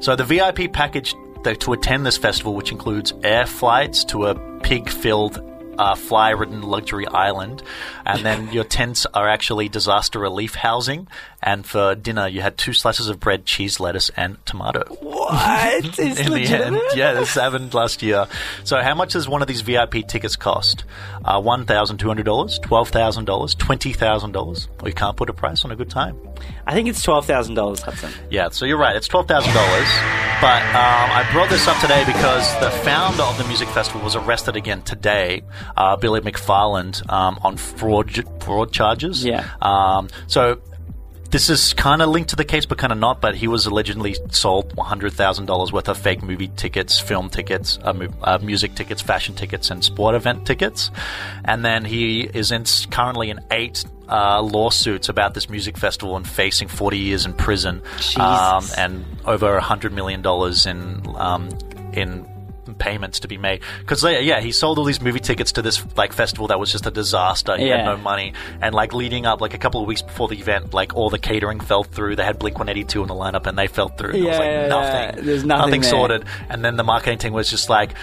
So 0.00 0.14
the 0.16 0.24
VIP 0.24 0.70
package 0.70 1.14
to 1.60 1.72
attend 1.72 2.04
this 2.04 2.18
festival, 2.18 2.54
which 2.54 2.70
includes 2.72 3.14
air 3.24 3.46
flights 3.46 4.04
to 4.04 4.26
a 4.26 4.34
pig-filled 4.60 5.42
uh, 5.80 5.94
fly-ridden 5.94 6.60
luxury 6.60 7.06
island, 7.06 7.62
and 8.04 8.22
then 8.22 8.52
your 8.52 8.64
tents 8.64 9.06
are 9.14 9.26
actually 9.26 9.66
disaster 9.70 10.18
relief 10.18 10.54
housing. 10.54 11.08
And 11.42 11.64
for 11.64 11.94
dinner, 11.94 12.28
you 12.28 12.42
had 12.42 12.58
two 12.58 12.74
slices 12.74 13.08
of 13.08 13.18
bread, 13.18 13.46
cheese, 13.46 13.80
lettuce, 13.80 14.10
and 14.14 14.36
tomato. 14.44 14.84
What? 15.00 15.98
In 15.98 16.32
the 16.32 16.46
end, 16.46 16.78
yeah, 16.94 17.14
this 17.14 17.34
happened 17.34 17.72
last 17.72 18.02
year. 18.02 18.26
So, 18.64 18.82
how 18.82 18.94
much 18.94 19.14
does 19.14 19.26
one 19.26 19.40
of 19.40 19.48
these 19.48 19.62
VIP 19.62 20.06
tickets 20.06 20.36
cost? 20.36 20.84
Uh, 21.24 21.40
one 21.40 21.64
thousand 21.64 21.96
two 21.96 22.08
hundred 22.08 22.26
dollars, 22.26 22.58
twelve 22.58 22.90
thousand 22.90 23.24
dollars, 23.24 23.54
twenty 23.54 23.94
thousand 23.94 24.32
dollars. 24.32 24.68
We 24.82 24.92
can't 24.92 25.16
put 25.16 25.30
a 25.30 25.32
price 25.32 25.64
on 25.64 25.70
a 25.70 25.76
good 25.76 25.88
time. 25.88 26.18
I 26.66 26.74
think 26.74 26.88
it's 26.88 27.02
twelve 27.02 27.24
thousand 27.24 27.54
dollars, 27.54 27.80
Hudson. 27.80 28.12
Yeah, 28.28 28.50
so 28.50 28.66
you're 28.66 28.76
right. 28.76 28.96
It's 28.96 29.08
twelve 29.08 29.26
thousand 29.26 29.54
dollars. 29.54 29.88
But 30.40 30.62
um, 30.72 31.10
I 31.12 31.28
brought 31.32 31.50
this 31.50 31.68
up 31.68 31.78
today 31.80 32.02
because 32.06 32.58
the 32.60 32.70
founder 32.70 33.22
of 33.22 33.36
the 33.36 33.44
music 33.44 33.68
festival 33.68 34.00
was 34.00 34.16
arrested 34.16 34.56
again 34.56 34.80
today, 34.80 35.42
uh, 35.76 35.96
Billy 35.96 36.20
McFarland, 36.20 37.08
um, 37.10 37.38
on 37.42 37.56
fraud 37.56 38.24
fraud 38.42 38.72
charges. 38.72 39.24
Yeah. 39.24 39.48
Um, 39.60 40.08
so 40.26 40.60
this 41.30 41.48
is 41.48 41.74
kind 41.74 42.02
of 42.02 42.08
linked 42.08 42.30
to 42.30 42.36
the 42.36 42.44
case, 42.44 42.66
but 42.66 42.78
kind 42.78 42.92
of 42.92 42.98
not. 42.98 43.20
But 43.20 43.36
he 43.36 43.46
was 43.46 43.66
allegedly 43.66 44.16
sold 44.30 44.76
one 44.76 44.86
hundred 44.86 45.12
thousand 45.12 45.46
dollars 45.46 45.72
worth 45.72 45.88
of 45.88 45.96
fake 45.96 46.22
movie 46.22 46.48
tickets, 46.48 46.98
film 46.98 47.30
tickets, 47.30 47.78
uh, 47.82 47.92
mu- 47.92 48.08
uh, 48.22 48.38
music 48.42 48.74
tickets, 48.74 49.00
fashion 49.00 49.34
tickets, 49.34 49.70
and 49.70 49.84
sport 49.84 50.14
event 50.14 50.46
tickets. 50.46 50.90
And 51.44 51.64
then 51.64 51.84
he 51.84 52.22
is 52.22 52.50
in 52.52 52.64
currently 52.90 53.30
in 53.30 53.40
eight. 53.50 53.84
Uh, 54.12 54.42
lawsuits 54.42 55.08
about 55.08 55.34
this 55.34 55.48
music 55.48 55.78
festival 55.78 56.16
and 56.16 56.26
facing 56.26 56.66
40 56.66 56.98
years 56.98 57.26
in 57.26 57.32
prison 57.32 57.80
um, 58.16 58.64
and 58.76 59.04
over 59.24 59.54
a 59.54 59.60
hundred 59.60 59.92
million 59.92 60.20
dollars 60.20 60.66
in 60.66 61.00
um, 61.14 61.48
in 61.92 62.26
payments 62.74 63.20
to 63.20 63.28
be 63.28 63.36
made 63.38 63.60
because 63.80 64.02
yeah 64.04 64.40
he 64.40 64.52
sold 64.52 64.78
all 64.78 64.84
these 64.84 65.00
movie 65.00 65.20
tickets 65.20 65.52
to 65.52 65.62
this 65.62 65.84
like 65.96 66.12
festival 66.12 66.46
that 66.48 66.58
was 66.58 66.70
just 66.72 66.86
a 66.86 66.90
disaster 66.90 67.56
he 67.56 67.68
Yeah. 67.68 67.78
had 67.78 67.84
no 67.84 67.96
money 67.96 68.32
and 68.60 68.74
like 68.74 68.92
leading 68.92 69.26
up 69.26 69.40
like 69.40 69.54
a 69.54 69.58
couple 69.58 69.80
of 69.80 69.86
weeks 69.86 70.02
before 70.02 70.28
the 70.28 70.38
event 70.38 70.72
like 70.74 70.94
all 70.94 71.10
the 71.10 71.18
catering 71.18 71.60
fell 71.60 71.84
through 71.84 72.16
they 72.16 72.24
had 72.24 72.38
blink 72.38 72.56
182 72.58 73.02
in 73.02 73.08
the 73.08 73.14
lineup 73.14 73.46
and 73.46 73.58
they 73.58 73.66
fell 73.66 73.88
through 73.88 74.10
and 74.10 74.18
it 74.18 74.26
was 74.28 74.32
Yeah, 74.36 74.38
like 74.38 74.48
yeah, 74.48 74.66
nothing 74.68 75.18
yeah. 75.18 75.24
There's 75.24 75.44
nothing 75.44 75.80
there. 75.82 75.90
sorted 75.90 76.24
and 76.48 76.64
then 76.64 76.76
the 76.76 76.84
marketing 76.84 77.18
team 77.18 77.32
was 77.32 77.48
just 77.50 77.68
like 77.68 77.94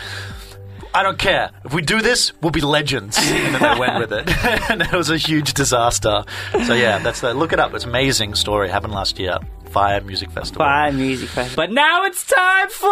I 0.94 1.04
don't 1.04 1.20
care. 1.20 1.52
If 1.64 1.74
we 1.76 1.84
do 1.84 2.02
this, 2.02 2.32
we'll 2.42 2.50
be 2.50 2.62
legends. 2.62 3.18
And 3.20 3.54
then 3.54 3.62
they 3.62 3.80
went 3.80 4.00
with 4.00 4.12
it. 4.14 4.28
and 4.72 4.82
it 4.82 4.92
was 4.94 5.12
a 5.12 5.18
huge 5.18 5.54
disaster. 5.54 6.24
So 6.66 6.74
yeah, 6.74 6.98
that's 7.00 7.22
the 7.22 7.36
look 7.36 7.54
it 7.54 7.60
up. 7.60 7.72
It's 7.76 7.84
an 7.84 7.92
amazing 7.92 8.34
story. 8.34 8.68
Happened 8.70 8.94
last 8.94 9.20
year. 9.20 9.38
Fyre 9.68 10.02
Music 10.02 10.32
Festival. 10.32 10.66
Fyre 10.66 10.92
music 10.92 11.30
festival. 11.30 11.56
But 11.64 11.72
now 11.72 12.04
it's 12.06 12.26
time 12.26 12.70
for. 12.70 12.88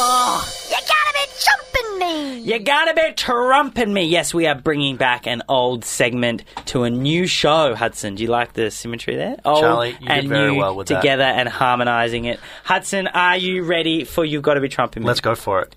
Oh, 0.00 0.54
You 0.70 0.76
gotta 0.76 1.14
be 1.14 1.32
jumping 1.44 1.98
me! 1.98 2.40
You 2.52 2.58
gotta 2.58 2.94
be 2.94 3.12
trumping 3.14 3.92
me. 3.92 4.04
Yes, 4.04 4.32
we 4.34 4.46
are 4.46 4.54
bringing 4.54 4.96
back 4.96 5.26
an 5.26 5.42
old 5.48 5.84
segment 5.84 6.44
to 6.66 6.84
a 6.84 6.90
new 6.90 7.26
show. 7.26 7.74
Hudson, 7.74 8.14
do 8.14 8.22
you 8.22 8.28
like 8.28 8.52
the 8.54 8.70
symmetry 8.70 9.16
there? 9.16 9.36
Old 9.44 9.60
Charlie, 9.60 9.90
you 10.00 10.06
did 10.06 10.10
and 10.10 10.28
very 10.28 10.52
new 10.52 10.58
well 10.58 10.74
with 10.76 10.88
that. 10.88 10.96
together 11.00 11.24
and 11.24 11.48
harmonising 11.48 12.24
it. 12.26 12.40
Hudson, 12.64 13.06
are 13.08 13.36
you 13.36 13.64
ready 13.64 14.04
for 14.04 14.24
you've 14.24 14.42
Gotta 14.42 14.60
Be 14.60 14.68
Trumping 14.68 15.02
Me? 15.02 15.06
Let's 15.08 15.20
go 15.20 15.34
for 15.34 15.62
it. 15.62 15.74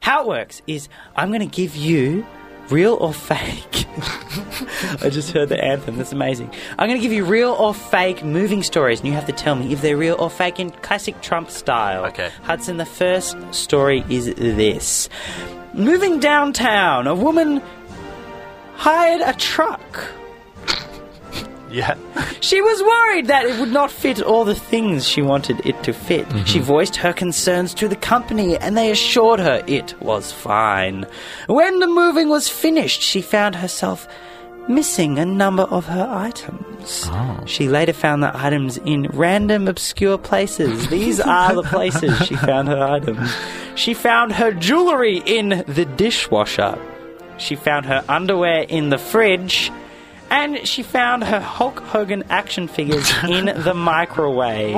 How 0.00 0.22
it 0.22 0.28
works 0.28 0.62
is 0.66 0.88
I'm 1.14 1.28
going 1.28 1.40
to 1.40 1.46
give 1.46 1.76
you 1.76 2.26
real 2.70 2.94
or 3.00 3.12
fake. 3.12 3.86
I 5.02 5.10
just 5.10 5.32
heard 5.32 5.48
the 5.48 5.62
anthem. 5.62 5.96
That's 5.96 6.12
amazing. 6.12 6.52
I'm 6.78 6.88
going 6.88 6.98
to 6.98 7.02
give 7.02 7.12
you 7.12 7.24
real 7.24 7.52
or 7.52 7.74
fake 7.74 8.24
moving 8.24 8.62
stories, 8.62 9.00
and 9.00 9.08
you 9.08 9.14
have 9.14 9.26
to 9.26 9.32
tell 9.32 9.54
me 9.54 9.72
if 9.72 9.82
they're 9.82 9.96
real 9.96 10.16
or 10.18 10.30
fake 10.30 10.58
in 10.60 10.70
classic 10.70 11.20
Trump 11.20 11.50
style. 11.50 12.04
Okay. 12.06 12.30
Hudson, 12.42 12.76
the 12.76 12.86
first 12.86 13.36
story 13.52 14.04
is 14.08 14.26
this. 14.34 15.08
Moving 15.74 16.20
downtown, 16.20 17.06
a 17.06 17.14
woman 17.14 17.62
hired 18.74 19.20
a 19.22 19.32
truck. 19.38 20.12
Yeah. 21.72 21.96
She 22.42 22.60
was 22.60 22.82
worried 22.82 23.28
that 23.28 23.46
it 23.46 23.60
would 23.60 23.72
not 23.72 23.92
fit 23.92 24.20
all 24.20 24.44
the 24.44 24.56
things 24.56 25.08
she 25.08 25.22
wanted 25.22 25.64
it 25.64 25.80
to 25.84 25.92
fit. 25.92 26.28
Mm-hmm. 26.28 26.44
She 26.44 26.58
voiced 26.58 26.96
her 26.96 27.12
concerns 27.12 27.72
to 27.74 27.86
the 27.86 27.94
company 27.94 28.58
and 28.58 28.76
they 28.76 28.90
assured 28.90 29.38
her 29.38 29.62
it 29.68 29.94
was 30.02 30.32
fine. 30.32 31.06
When 31.46 31.78
the 31.78 31.86
moving 31.86 32.28
was 32.28 32.48
finished, 32.48 33.00
she 33.00 33.22
found 33.22 33.54
herself 33.54 34.08
missing 34.68 35.18
a 35.18 35.24
number 35.24 35.62
of 35.64 35.86
her 35.86 36.08
items. 36.10 37.04
Oh. 37.06 37.44
She 37.46 37.68
later 37.68 37.92
found 37.92 38.24
the 38.24 38.36
items 38.36 38.76
in 38.78 39.04
random 39.12 39.68
obscure 39.68 40.18
places. 40.18 40.88
These 40.90 41.20
are 41.20 41.54
the 41.54 41.62
places 41.62 42.26
she 42.26 42.34
found 42.34 42.68
her 42.68 42.82
items. 42.82 43.32
She 43.76 43.94
found 43.94 44.32
her 44.32 44.52
jewelry 44.52 45.22
in 45.24 45.64
the 45.68 45.84
dishwasher. 45.84 46.76
She 47.38 47.54
found 47.56 47.86
her 47.86 48.04
underwear 48.08 48.62
in 48.68 48.90
the 48.90 48.98
fridge. 48.98 49.70
And 50.32 50.66
she 50.66 50.82
found 50.82 51.24
her 51.24 51.40
Hulk 51.40 51.80
Hogan 51.80 52.24
action 52.30 52.66
figures 52.66 53.12
in 53.24 53.44
the 53.46 53.74
microwave. 53.74 54.74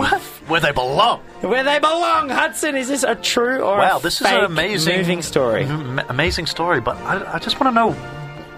Where 0.49 0.61
they 0.61 0.73
belong. 0.73 1.21
Where 1.43 1.63
they 1.63 1.79
belong, 1.79 2.29
Hudson. 2.29 2.77
Is 2.77 2.89
this 2.89 3.05
a 3.05 3.15
true 3.15 3.61
or 3.61 3.79
Wow, 3.79 3.99
a 3.99 4.01
this 4.03 4.21
is 4.21 4.27
an 4.27 4.45
amazing 4.45 4.97
moving 4.99 5.23
story? 5.23 5.65
m- 5.65 6.01
amazing 6.09 6.47
story. 6.47 6.81
But 6.81 6.97
I, 6.99 7.35
I 7.35 7.39
just 7.39 7.61
want 7.61 7.71
to 7.71 7.75
know 7.75 7.93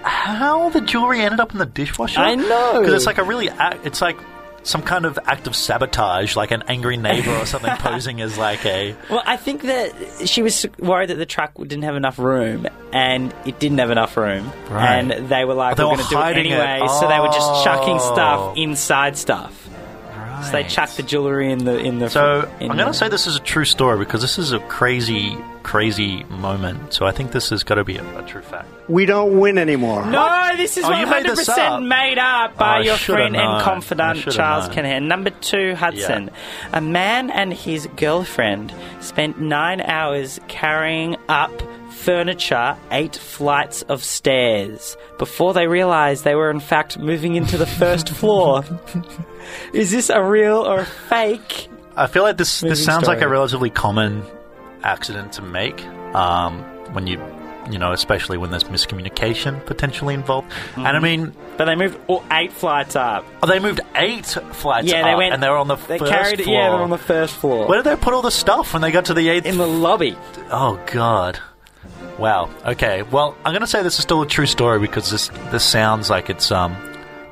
how 0.03 0.71
the 0.71 0.81
jewelry 0.81 1.21
ended 1.21 1.41
up 1.41 1.53
in 1.53 1.59
the 1.59 1.67
dishwasher. 1.67 2.21
I 2.21 2.35
know. 2.35 2.79
because 2.81 2.95
it's 2.95 3.07
like 3.07 3.19
a 3.19 3.25
really, 3.25 3.49
it's 3.85 4.01
like 4.01 4.17
some 4.67 4.83
kind 4.83 5.05
of 5.05 5.17
act 5.27 5.47
of 5.47 5.55
sabotage, 5.55 6.35
like 6.35 6.51
an 6.51 6.63
angry 6.67 6.97
neighbor 6.97 7.31
or 7.31 7.47
something 7.47 7.75
posing 7.79 8.21
as 8.21 8.37
like 8.37 8.67
a. 8.67 8.97
Well, 9.09 9.23
I 9.25 9.37
think 9.37 9.63
that 9.63 9.93
she 10.29 10.43
was 10.43 10.67
worried 10.79 11.11
that 11.11 11.15
the 11.19 11.25
truck 11.27 11.55
didn't 11.57 11.83
have 11.83 11.95
enough 11.97 12.19
room, 12.19 12.67
and 12.93 13.33
it 13.47 13.59
didn't 13.61 13.79
have 13.79 13.91
enough 13.91 14.17
room, 14.17 14.53
Right. 14.69 14.97
and 14.99 15.29
they 15.29 15.45
were 15.45 15.55
like, 15.55 15.77
They 15.77 15.85
"We're 15.85 15.91
going 15.97 16.03
to 16.05 16.11
do 16.11 16.17
it 16.19 16.21
hiding 16.21 16.47
it. 16.47 16.59
anyway," 16.59 16.89
so 17.01 17.07
they 17.09 17.21
were 17.21 17.29
just 17.29 17.65
chucking 17.65 17.97
Oh. 18.01 18.13
stuff 18.15 18.57
inside 18.57 19.17
stuff. 19.17 19.66
So 20.47 20.53
they 20.53 20.65
chucked 20.65 20.97
the 20.97 21.03
jewelry 21.03 21.51
in 21.53 21.65
the 21.65 21.79
in 21.79 21.99
the. 21.99 22.09
So 22.11 22.51
in 22.61 22.71
I'm 22.71 22.77
going 22.77 22.89
to 22.89 22.95
say 22.95 23.09
this 23.09 23.27
is 23.27 23.37
a 23.37 23.41
true 23.41 23.65
story 23.65 23.99
because 23.99 24.23
this 24.23 24.39
is 24.39 24.53
a 24.53 24.59
crazy, 24.61 25.37
crazy 25.63 26.25
moment. 26.25 26.93
So 26.95 27.07
I 27.07 27.13
think 27.13 27.33
this 27.33 27.51
has 27.51 27.63
got 27.65 27.75
to 27.77 27.85
be 27.85 27.97
a, 27.97 28.19
a 28.19 28.23
true 28.27 28.43
fact. 28.43 28.69
We 28.89 29.05
don't 29.07 29.39
win 29.39 29.59
anymore. 29.59 30.07
No, 30.07 30.53
this 30.57 30.77
is 30.77 30.85
Oh, 30.85 30.91
one 30.91 31.01
you 31.01 31.07
made 31.07 31.13
hundred 31.27 31.37
this 31.37 31.49
up. 31.49 31.57
percent 31.57 31.87
made 31.87 32.19
up 32.19 32.57
by 32.57 32.77
Oh, 32.77 32.81
I 32.81 32.81
your 32.83 32.97
should've 32.97 33.17
friend 33.19 33.33
known. 33.35 33.43
and 33.45 33.53
I 33.57 33.63
confidant 33.65 34.19
should've 34.19 34.35
Charles 34.35 34.69
known. 34.69 34.77
Kinahan. 34.85 35.03
Number 35.09 35.31
two, 35.31 35.75
Hudson. 35.75 36.31
A 36.73 36.81
man 36.81 37.31
and 37.31 37.53
his 37.53 37.89
girlfriend 37.97 38.73
spent 39.01 39.41
nine 39.41 39.81
hours 39.81 40.39
carrying 40.49 41.17
up 41.29 41.51
furniture 41.97 42.77
eight 42.91 43.17
flights 43.17 43.83
of 43.83 44.05
stairs 44.05 44.97
before 45.19 45.55
they 45.55 45.67
realised 45.67 46.25
they 46.25 46.35
were 46.35 46.51
in 46.51 46.61
fact 46.61 46.99
moving 46.99 47.35
into 47.35 47.57
the 47.57 47.67
first 47.67 48.09
floor. 48.21 48.63
Is 49.73 49.91
this 49.91 50.11
a 50.11 50.23
real 50.23 50.59
or 50.59 50.81
a 50.81 50.87
fake? 50.87 51.69
I 51.97 52.07
feel 52.07 52.23
like 52.23 52.37
this 52.37 52.61
this 52.61 52.85
sounds 52.85 53.07
like 53.07 53.23
a 53.23 53.29
relatively 53.29 53.71
common 53.71 54.23
accident 54.83 55.33
to 55.33 55.43
make 55.43 55.85
um, 56.15 56.63
when 56.93 57.07
you 57.07 57.21
you 57.71 57.79
know 57.79 57.91
especially 57.93 58.39
when 58.39 58.51
there's 58.51 58.65
miscommunication 58.65 59.65
potentially 59.67 60.15
involved. 60.15 60.53
And 60.77 60.87
I 60.89 61.01
mean, 61.01 61.33
But 61.57 61.65
they 61.65 61.75
moved 61.75 61.99
all 62.07 62.23
eight 62.31 62.53
flights 62.53 62.95
up. 62.95 63.25
oh, 63.43 63.47
they 63.47 63.59
moved 63.59 63.81
eight 63.97 64.27
flights 64.27 64.87
Yeah, 64.89 65.03
they 65.03 65.13
up, 65.13 65.19
went. 65.19 65.35
and 65.35 65.43
they 65.43 65.49
were 65.49 65.57
on 65.57 65.67
the 65.69 65.77
They 65.77 65.99
first 65.99 66.13
carried 66.13 66.41
it. 66.41 66.45
floor. 66.45 66.57
Yeah, 66.61 66.69
they 66.71 66.77
were 66.77 66.83
on 66.85 66.91
the 66.91 66.99
first 66.99 67.35
floor. 67.35 67.67
Where 67.67 67.83
did 67.83 67.91
they 67.91 67.97
put 67.97 68.13
all 68.15 68.23
the 68.23 68.31
stuff 68.31 68.73
when 68.75 68.83
they 68.83 68.93
got 68.93 69.07
to 69.07 69.15
the 69.15 69.29
eighth? 69.31 69.47
in 69.47 69.57
the 69.59 69.67
lobby. 69.67 70.17
oh 70.53 70.79
God. 70.93 71.41
Wow. 72.19 72.51
Okay. 72.65 73.03
Well, 73.03 73.37
I'm 73.45 73.53
going 73.53 73.61
to 73.61 73.67
say 73.67 73.83
this 73.83 73.99
is 73.99 74.03
still 74.03 74.23
a 74.23 74.27
true 74.27 74.47
story 74.47 74.79
because 74.79 75.11
this 75.11 75.29
this 75.51 75.65
sounds 75.65 76.09
like 76.11 76.31
it's 76.31 76.51
um 76.51 76.75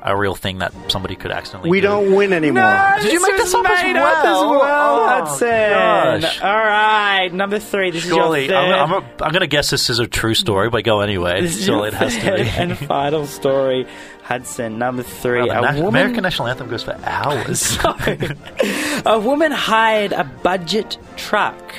a 0.07 0.15
real 0.15 0.35
thing 0.35 0.59
that 0.59 0.75
somebody 0.89 1.17
could 1.17 1.31
accidentally. 1.31 1.71
We 1.71 1.81
do. 1.81 1.87
don't 1.87 2.15
win 2.15 2.35
anymore. 2.35 2.93
Did 3.01 3.11
you 3.11 3.23
make 3.23 3.33
was 3.33 3.45
this 3.45 3.55
up 3.55 3.67
as 3.67 3.83
made 3.83 3.97
up 3.97 4.23
well? 4.23 4.45
as 4.45 4.61
well, 4.61 5.01
Oh, 5.01 5.09
Hudson. 5.09 5.49
gosh. 5.49 6.41
All 6.43 6.55
right, 6.55 7.29
number 7.33 7.59
three. 7.59 7.91
This 7.91 8.05
Surely, 8.05 8.45
is 8.45 8.51
your 8.51 8.61
3rd 8.61 8.83
I'm, 8.83 8.93
I'm, 8.93 9.03
I'm 9.23 9.33
going 9.33 9.41
to 9.41 9.47
guess 9.47 9.71
this 9.71 9.89
is 9.89 10.01
a 10.01 10.07
true 10.07 10.35
story, 10.35 10.69
but 10.69 10.85
go 10.85 11.01
anyway. 11.01 11.41
this 11.41 11.57
is 11.57 11.65
Surely 11.65 11.79
your 11.79 11.87
it 11.89 11.95
has 11.95 12.15
to 12.17 12.35
be. 12.35 12.43
and 12.51 12.77
final 12.77 13.25
story, 13.27 13.87
Hudson. 14.25 14.77
Number 14.79 15.03
three. 15.05 15.41
Wow, 15.49 15.63
the 15.63 15.69
a 15.69 15.73
na- 15.73 15.79
woman, 15.85 15.89
American 16.03 16.23
national 16.25 16.49
anthem 16.49 16.69
goes 16.69 16.83
for 16.83 16.95
hours. 17.03 17.79
a 19.07 19.19
woman 19.19 19.53
hired 19.53 20.13
a 20.13 20.25
budget 20.25 20.99
truck 21.17 21.73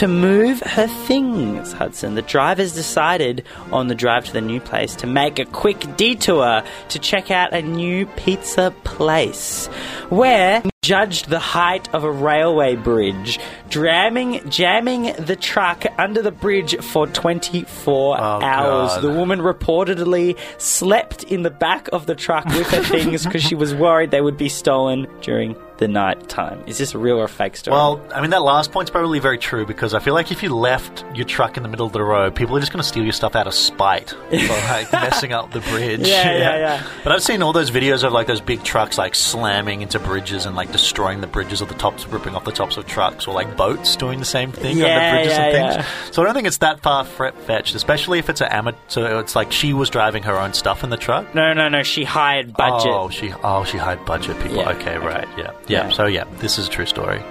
to 0.00 0.08
move 0.08 0.60
her 0.60 0.86
things, 0.86 1.74
Hudson. 1.74 2.14
The 2.14 2.22
drivers 2.22 2.72
decided 2.72 3.44
on 3.70 3.88
the 3.88 3.94
drive 3.94 4.24
to 4.24 4.32
the 4.32 4.40
new 4.40 4.58
place 4.58 4.94
to 4.96 5.06
make 5.06 5.38
a 5.38 5.44
quick 5.44 5.94
detour 5.98 6.62
to 6.88 6.98
check 6.98 7.30
out 7.30 7.52
a 7.52 7.60
new 7.60 8.06
pizza 8.06 8.74
place 8.82 9.66
where 10.08 10.62
judged 10.82 11.28
the 11.28 11.38
height 11.38 11.92
of 11.94 12.04
a 12.04 12.10
railway 12.10 12.76
bridge, 12.76 13.38
jamming 13.68 14.48
jamming 14.48 15.12
the 15.18 15.36
truck 15.36 15.84
under 15.98 16.22
the 16.22 16.32
bridge 16.32 16.74
for 16.82 17.06
24 17.06 18.16
Oh, 18.16 18.22
hours. 18.22 18.92
God. 18.94 19.02
The 19.02 19.10
woman 19.12 19.40
reportedly 19.40 20.38
slept 20.56 21.24
in 21.24 21.42
the 21.42 21.50
back 21.50 21.90
of 21.92 22.06
the 22.06 22.14
truck 22.14 22.46
with 22.46 22.68
her 22.70 22.82
things 22.96 23.26
because 23.26 23.42
she 23.42 23.54
was 23.54 23.74
worried 23.74 24.10
they 24.12 24.22
would 24.22 24.38
be 24.38 24.48
stolen 24.48 25.06
during 25.20 25.54
the 25.80 25.88
night 25.88 26.28
time? 26.28 26.62
Is 26.66 26.78
this 26.78 26.94
a 26.94 26.98
real 26.98 27.18
or 27.18 27.24
a 27.24 27.28
fake 27.28 27.56
story? 27.56 27.74
Well, 27.74 28.00
I 28.14 28.20
mean, 28.20 28.30
that 28.30 28.42
last 28.42 28.70
point's 28.70 28.90
probably 28.90 29.18
very 29.18 29.38
true 29.38 29.66
because 29.66 29.92
I 29.94 29.98
feel 29.98 30.14
like 30.14 30.30
if 30.30 30.42
you 30.42 30.54
left 30.54 31.04
your 31.14 31.24
truck 31.26 31.56
in 31.56 31.62
the 31.64 31.68
middle 31.68 31.86
of 31.86 31.92
the 31.92 32.02
road, 32.02 32.34
people 32.36 32.56
are 32.56 32.60
just 32.60 32.70
going 32.72 32.82
to 32.82 32.88
steal 32.88 33.02
your 33.02 33.12
stuff 33.12 33.34
out 33.34 33.46
of 33.48 33.54
spite 33.54 34.10
for 34.30 34.36
like 34.68 34.92
messing 34.92 35.32
up 35.32 35.50
the 35.52 35.60
bridge. 35.60 36.06
Yeah, 36.06 36.30
yeah, 36.36 36.56
yeah. 36.58 36.86
But 37.02 37.12
I've 37.12 37.22
seen 37.22 37.42
all 37.42 37.52
those 37.52 37.70
videos 37.70 38.04
of 38.04 38.12
like 38.12 38.26
those 38.28 38.40
big 38.40 38.62
trucks 38.62 38.98
like 38.98 39.14
slamming 39.14 39.82
into 39.82 39.98
bridges 39.98 40.46
and 40.46 40.54
like 40.54 40.70
destroying 40.70 41.20
the 41.20 41.26
bridges 41.26 41.60
or 41.62 41.66
the 41.66 41.74
tops, 41.74 42.06
ripping 42.06 42.34
off 42.34 42.44
the 42.44 42.52
tops 42.52 42.76
of 42.76 42.86
trucks, 42.86 43.26
or 43.26 43.34
like 43.34 43.56
boats 43.56 43.96
doing 43.96 44.18
the 44.20 44.24
same 44.24 44.52
thing 44.52 44.76
Yeah, 44.76 44.86
on 44.86 44.94
the 44.94 45.16
bridges 45.22 45.38
and 45.38 45.52
things. 45.52 45.74
yeah. 45.76 46.10
So 46.12 46.22
I 46.22 46.24
don't 46.26 46.34
think 46.34 46.46
it's 46.46 46.58
that 46.58 46.80
far 46.80 47.04
fetched, 47.04 47.74
especially 47.74 48.18
if 48.18 48.28
it's 48.28 48.40
an 48.40 48.48
amateur. 48.48 48.78
So 48.88 49.18
it's 49.18 49.34
like 49.34 49.50
she 49.50 49.72
was 49.72 49.88
driving 49.90 50.22
her 50.24 50.36
own 50.38 50.52
stuff 50.52 50.84
in 50.84 50.90
the 50.90 50.96
truck. 50.98 51.34
no, 51.34 51.52
no, 51.54 51.68
no. 51.68 51.82
She 51.82 52.04
hired 52.04 52.52
budget. 52.52 52.90
Oh, 52.92 53.08
she 53.08 53.32
oh 53.42 53.64
she 53.64 53.78
hired 53.78 54.04
budget 54.04 54.38
people. 54.40 54.58
Yeah, 54.58 54.70
Okay, 54.70 54.98
right. 54.98 55.26
Yeah. 55.38 55.52
Yeah, 55.70 55.86
Yeah. 55.88 55.92
So 55.92 56.06
yeah, 56.06 56.24
this 56.38 56.58
is 56.58 56.66
a 56.68 56.70
true 56.70 56.86
story. 56.86 57.22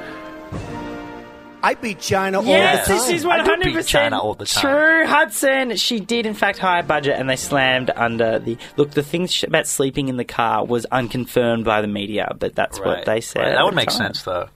I 1.62 1.74
beat 1.74 2.00
China 2.00 2.42
Yes, 2.42 2.88
all 2.90 2.96
the 2.96 3.00
time. 3.00 3.10
this 3.10 3.10
is 3.20 3.26
I 3.26 3.28
one 3.28 3.44
do 3.44 3.52
hundred 3.52 3.66
beat 3.66 3.74
percent 3.76 3.88
China 3.90 4.20
all 4.20 4.34
the 4.34 4.46
time. 4.46 4.62
true. 4.62 5.06
Hudson, 5.08 5.76
she 5.76 6.00
did 6.00 6.26
in 6.26 6.34
fact 6.34 6.58
hire 6.58 6.84
budget, 6.84 7.20
and 7.20 7.30
they 7.30 7.36
slammed 7.36 7.92
under 7.94 8.40
the 8.40 8.58
look. 8.78 8.92
The 8.92 9.04
thing 9.04 9.28
sh- 9.28 9.44
about 9.44 9.68
sleeping 9.68 10.08
in 10.08 10.16
the 10.16 10.24
car 10.24 10.64
was 10.66 10.86
unconfirmed 10.86 11.66
by 11.66 11.82
the 11.82 11.88
media, 11.88 12.34
but 12.40 12.56
that's 12.56 12.80
what 12.80 12.88
Right, 12.88 13.06
they 13.06 13.20
said. 13.22 13.42
right. 13.42 13.48
at 13.50 13.56
That 13.56 13.66
would 13.66 13.74
the 13.74 13.76
make 13.76 13.90
time. 13.90 13.98
sense, 13.98 14.24
though. 14.24 14.48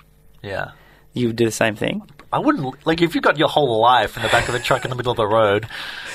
Yeah. 0.42 0.72
You 1.12 1.28
would 1.28 1.36
do 1.36 1.44
the 1.46 1.52
same 1.52 1.76
thing. 1.76 2.10
I 2.34 2.40
wouldn't 2.40 2.86
like 2.86 3.02
if 3.02 3.16
you've 3.16 3.24
got 3.24 3.38
your 3.38 3.48
whole 3.48 3.80
life 3.80 4.18
in 4.18 4.24
the 4.24 4.30
back 4.30 4.50
of 4.50 4.56
a 4.56 4.60
truck 4.60 4.84
in 4.84 4.90
the 4.90 4.96
middle 4.96 5.12
of 5.12 5.18
the 5.18 5.28
road. 5.28 5.68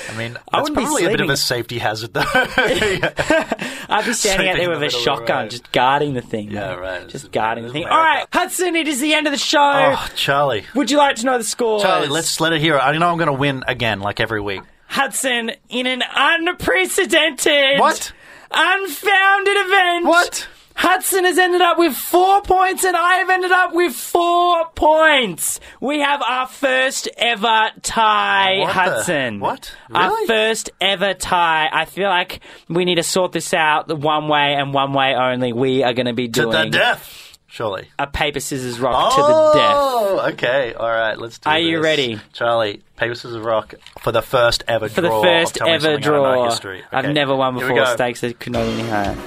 I 0.09 0.17
mean, 0.17 0.37
I 0.51 0.57
that's 0.59 0.69
probably 0.71 1.05
a 1.05 1.09
bit 1.09 1.21
of 1.21 1.29
a 1.29 1.37
safety 1.37 1.77
hazard, 1.79 2.13
though. 2.13 2.23
I'd 2.33 4.03
be 4.05 4.13
standing 4.13 4.49
out 4.49 4.57
there 4.57 4.69
with 4.69 4.79
the 4.79 4.87
a 4.87 4.89
the 4.89 4.97
shotgun, 4.97 5.43
road. 5.43 5.51
just 5.51 5.71
guarding 5.71 6.13
the 6.13 6.21
thing. 6.21 6.51
Yeah, 6.51 6.71
mate. 6.75 6.79
right. 6.79 7.01
Just 7.07 7.25
It's- 7.25 7.31
guarding 7.33 7.65
the 7.65 7.71
thing. 7.71 7.85
All 7.85 7.97
right, 7.97 8.25
Hudson, 8.33 8.75
it 8.75 8.87
is 8.87 8.99
the 8.99 9.13
end 9.13 9.27
of 9.27 9.31
the 9.33 9.37
show. 9.39 9.59
Oh, 9.61 10.07
Charlie, 10.15 10.65
Would 10.75 10.91
you 10.91 10.97
like 10.97 11.15
to 11.17 11.25
know 11.25 11.37
the 11.37 11.43
score? 11.43 11.79
Charlie, 11.81 12.07
let's 12.07 12.39
let 12.39 12.53
it 12.53 12.61
hear. 12.61 12.77
I 12.77 12.97
know 12.97 13.09
I'm 13.09 13.17
going 13.17 13.27
to 13.27 13.33
win 13.33 13.63
again, 13.67 13.99
like 13.99 14.19
every 14.19 14.41
week. 14.41 14.61
Hudson 14.87 15.51
in 15.69 15.85
an 15.87 16.03
unprecedented, 16.15 17.79
What? 17.79 18.11
unfounded 18.51 19.57
event. 19.57 20.05
What? 20.05 20.47
Hudson 20.81 21.25
has 21.25 21.37
ended 21.37 21.59
up 21.59 21.77
with 21.77 21.93
four 21.93 22.41
points, 22.41 22.85
and 22.85 22.95
I 22.95 23.15
have 23.15 23.29
ended 23.29 23.51
up 23.51 23.73
with 23.73 23.93
four 23.93 24.65
points. 24.75 25.59
We 25.81 25.99
have 25.99 26.21
our 26.21 26.47
first 26.47 27.09
ever 27.17 27.71
tie, 27.81 28.59
What 28.59 28.67
the- 28.67 28.73
Hudson. 28.73 29.39
what? 29.41 29.75
Our 29.93 30.25
first 30.25 30.69
ever 30.79 31.13
tie. 31.13 31.67
I 31.69 31.83
feel 31.83 32.07
like 32.07 32.39
we 32.69 32.85
need 32.85 32.95
to 32.95 33.03
sort 33.03 33.33
this 33.33 33.53
out 33.53 33.89
the 33.89 33.97
one 33.97 34.29
way 34.29 34.53
and 34.57 34.73
one 34.73 34.93
way 34.93 35.15
only. 35.15 35.51
We 35.51 35.83
are 35.83 35.91
going 35.91 36.05
to 36.05 36.13
be 36.13 36.29
doing 36.29 36.51
To 36.53 36.57
the 36.63 36.69
death, 36.69 37.37
surely. 37.47 37.89
a 37.99 38.07
paper 38.07 38.39
scissors 38.39 38.79
rock 38.79 39.15
to 39.15 39.21
the 39.21 39.27
oh, 39.27 39.53
death. 39.53 39.75
Oh, 39.75 40.29
okay. 40.31 40.73
All 40.75 40.87
right, 40.89 41.17
let's 41.19 41.39
do 41.39 41.49
Are 41.49 41.59
you 41.59 41.83
ready? 41.83 42.21
Charlie, 42.31 42.81
paper, 42.95 43.15
scissors, 43.15 43.37
rock 43.39 43.73
for 43.99 44.13
the 44.13 44.21
first 44.21 44.63
ever 44.65 44.87
For 44.87 45.01
draw. 45.01 45.19
the 45.21 45.27
first 45.27 45.57
of 45.57 45.57
Tell 45.57 45.67
Me 45.67 45.73
ever 45.73 45.81
Something 45.81 45.97
I 45.97 46.07
Don't 46.13 46.23
Know 46.23 46.33
draw. 46.35 46.49
history. 46.49 46.83
I've 46.89 47.09
never 47.09 47.35
won 47.35 47.55
before. 47.55 47.85
Stakes 47.87 48.21
that 48.21 48.39
could 48.39 48.53
not 48.53 48.63
be 48.63 48.71
any 48.79 48.87
higher. 48.87 49.17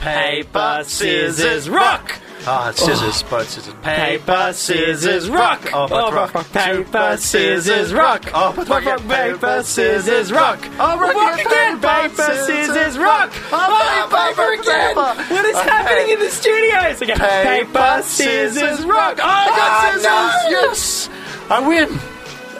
Paper, 0.00 0.82
scissors, 0.84 1.68
rock. 1.68 2.14
Ah, 2.46 2.70
it's 2.70 2.82
scissors, 2.82 3.22
both 3.24 3.50
scissors. 3.50 3.74
Paper, 3.82 4.52
scissors, 4.54 5.28
rock. 5.28 5.60
Oh, 5.74 5.88
but 5.88 6.04
Oh, 6.04 6.12
rock. 6.12 6.34
rock. 6.34 6.52
Paper, 6.52 7.16
scissors, 7.18 7.92
rock. 7.92 8.24
Oh, 8.32 8.52
but 8.54 8.68
rock. 8.68 8.84
Rock, 8.84 9.08
paper, 9.08 9.62
scissors, 9.64 10.32
rock. 10.32 10.58
Oh, 10.78 10.98
rock, 10.98 11.14
Rock 11.14 11.40
again. 11.40 11.80
Paper, 11.80 12.34
scissors, 12.46 12.96
rock. 12.98 13.32
Oh, 13.52 14.08
paper 14.08 14.52
again. 14.60 14.96
What 14.96 15.44
is 15.44 15.56
happening 15.56 16.10
in 16.14 16.18
the 16.20 16.30
studios? 16.30 17.02
Okay. 17.02 17.64
Paper, 17.64 18.00
scissors, 18.04 18.86
rock. 18.86 19.18
Oh, 19.20 19.26
I 19.26 19.46
got 19.48 19.92
scissors. 19.94 20.04
no. 20.04 20.50
Yes. 20.50 21.10
I 21.50 21.68
win. 21.68 21.98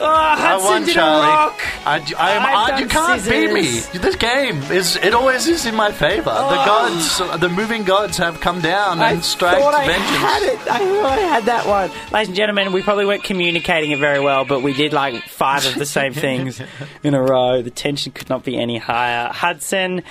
Oh, 0.00 0.06
I 0.06 0.36
Hudson 0.38 0.70
won, 0.70 0.84
did 0.84 0.94
Charlie. 0.94 1.26
a 1.26 1.28
rock. 1.28 1.60
I, 1.86 1.98
d- 2.00 2.14
I 2.14 2.30
am, 2.32 2.42
I've 2.42 2.54
I- 2.56 2.70
done 2.70 2.80
you 2.82 2.86
can't 2.88 3.24
beat 3.28 3.52
me. 3.52 3.98
This 3.98 4.16
game 4.16 4.62
is 4.70 4.96
it 4.96 5.14
always 5.14 5.46
is 5.48 5.66
in 5.66 5.74
my 5.74 5.90
favor. 5.92 6.30
Oh. 6.32 6.50
The 6.50 6.56
gods, 7.28 7.40
the 7.40 7.48
moving 7.48 7.84
gods, 7.84 8.16
have 8.18 8.40
come 8.40 8.60
down 8.60 9.00
I 9.00 9.12
and 9.12 9.24
striked 9.24 9.60
thought 9.60 9.74
I 9.74 9.86
vengeance. 9.86 10.08
had 10.18 10.42
it. 10.42 10.58
I 10.70 10.78
thought 10.78 11.18
I 11.18 11.22
had 11.22 11.44
that 11.44 11.66
one. 11.66 11.90
Ladies 12.12 12.28
and 12.28 12.36
gentlemen, 12.36 12.72
we 12.72 12.82
probably 12.82 13.06
weren't 13.06 13.24
communicating 13.24 13.90
it 13.90 13.98
very 13.98 14.20
well, 14.20 14.44
but 14.44 14.62
we 14.62 14.72
did 14.72 14.92
like 14.92 15.22
five 15.24 15.66
of 15.66 15.74
the 15.74 15.86
same 15.86 16.12
things 16.14 16.60
in 17.02 17.14
a 17.14 17.20
row. 17.22 17.62
The 17.62 17.70
tension 17.70 18.12
could 18.12 18.28
not 18.28 18.44
be 18.44 18.56
any 18.58 18.78
higher. 18.78 19.28
Hudson, 19.32 20.02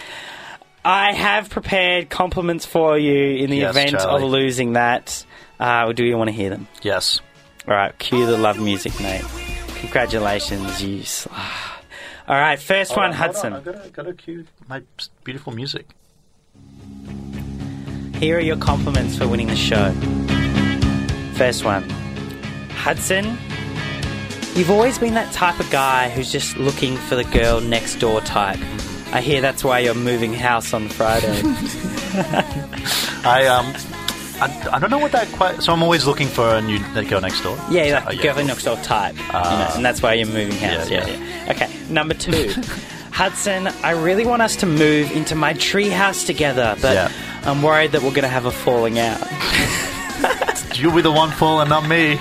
I 0.84 1.14
have 1.14 1.50
prepared 1.50 2.10
compliments 2.10 2.66
for 2.66 2.98
you 2.98 3.38
in 3.44 3.50
the 3.50 3.58
Yes, 3.58 3.72
event 3.72 3.92
Charlie. 3.92 4.24
of 4.24 4.30
losing 4.30 4.74
that. 4.74 5.26
Uh, 5.60 5.92
do 5.94 6.06
you 6.06 6.18
want 6.18 6.28
to 6.30 6.34
hear 6.36 6.50
them? 6.50 6.68
Yes. 6.82 7.20
All 7.68 7.74
right, 7.74 7.98
cue 8.00 8.26
the 8.26 8.38
love 8.38 8.60
music, 8.60 8.98
mate. 9.02 9.24
Congratulations, 9.80 10.84
you. 10.84 11.04
Sl- 11.04 11.30
All 12.28 12.36
right, 12.36 12.60
first 12.60 12.96
one, 12.98 13.14
Hudson. 13.14 13.54
I've 13.54 13.64
got 13.64 13.84
to, 13.84 13.90
got 13.90 14.04
to 14.04 14.14
cue 14.14 14.46
my 14.68 14.82
beautiful 15.24 15.54
music. 15.54 15.88
Here 18.16 18.38
are 18.38 18.42
your 18.42 18.58
compliments 18.58 19.18
for 19.18 19.28
winning 19.28 19.48
the 19.48 19.56
show. 19.56 19.92
First 21.36 21.64
one 21.64 21.88
Hudson, 22.72 23.38
you've 24.56 24.72
always 24.72 24.98
been 24.98 25.14
that 25.14 25.32
type 25.34 25.60
of 25.60 25.70
guy 25.70 26.10
who's 26.10 26.32
just 26.32 26.58
looking 26.58 26.98
for 26.98 27.16
the 27.16 27.26
girl 27.26 27.62
next 27.62 27.96
door 27.98 28.22
type. 28.22 28.60
I 29.14 29.22
hear 29.22 29.40
that's 29.40 29.64
why 29.64 29.80
you're 29.80 29.94
moving 29.94 30.34
house 30.34 30.74
on 30.74 30.90
Friday. 30.90 31.42
I 33.24 33.46
um, 33.46 33.97
I, 34.40 34.70
I 34.74 34.80
don't 34.80 34.90
know 34.92 35.00
what 35.00 35.12
that 35.14 35.28
quite. 35.34 35.62
So 35.64 35.74
I'm 35.74 35.82
always 35.84 36.06
looking 36.06 36.28
for 36.28 36.48
a 36.48 36.62
new 36.62 36.80
girl 37.06 37.22
next 37.22 37.42
door. 37.42 37.58
yeah, 37.70 37.96
like 38.06 38.08
Oh, 38.08 38.12
yeah. 38.12 38.34
girl 38.34 38.46
next 38.46 38.64
door 38.64 38.76
type. 38.78 39.16
you 39.16 39.24
ah. 39.30 39.68
know, 39.70 39.76
and 39.78 39.86
that's 39.86 40.02
why 40.02 40.14
you're 40.14 40.28
moving 40.28 40.52
house. 40.58 40.90
Yeah, 40.90 41.08
Yeah, 41.08 41.18
yeah. 41.18 41.46
yeah. 41.46 41.52
Okay, 41.52 41.70
number 41.90 42.14
two. 42.14 42.54
Hudson, 43.12 43.68
I 43.84 43.92
really 43.92 44.26
want 44.28 44.44
us 44.44 44.56
to 44.58 44.68
move 44.68 45.12
into 45.12 45.34
my 45.34 45.54
tree 45.54 45.90
house 45.90 46.24
together, 46.24 46.76
but 46.82 46.94
Yeah. 46.94 47.12
I'm 47.46 47.64
worried 47.64 47.94
that 47.94 48.04
we're 48.04 48.12
going 48.12 48.24
to 48.24 48.28
have 48.28 48.46
a 48.46 48.52
falling 48.52 49.00
out. 49.00 49.18
You'll 50.78 50.94
be 50.94 51.02
the 51.02 51.12
one 51.12 51.32
falling, 51.32 51.70
not 51.70 51.88
me. 51.88 52.18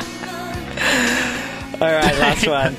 All 1.79 1.93
right, 1.93 2.17
last 2.19 2.47
one. 2.47 2.77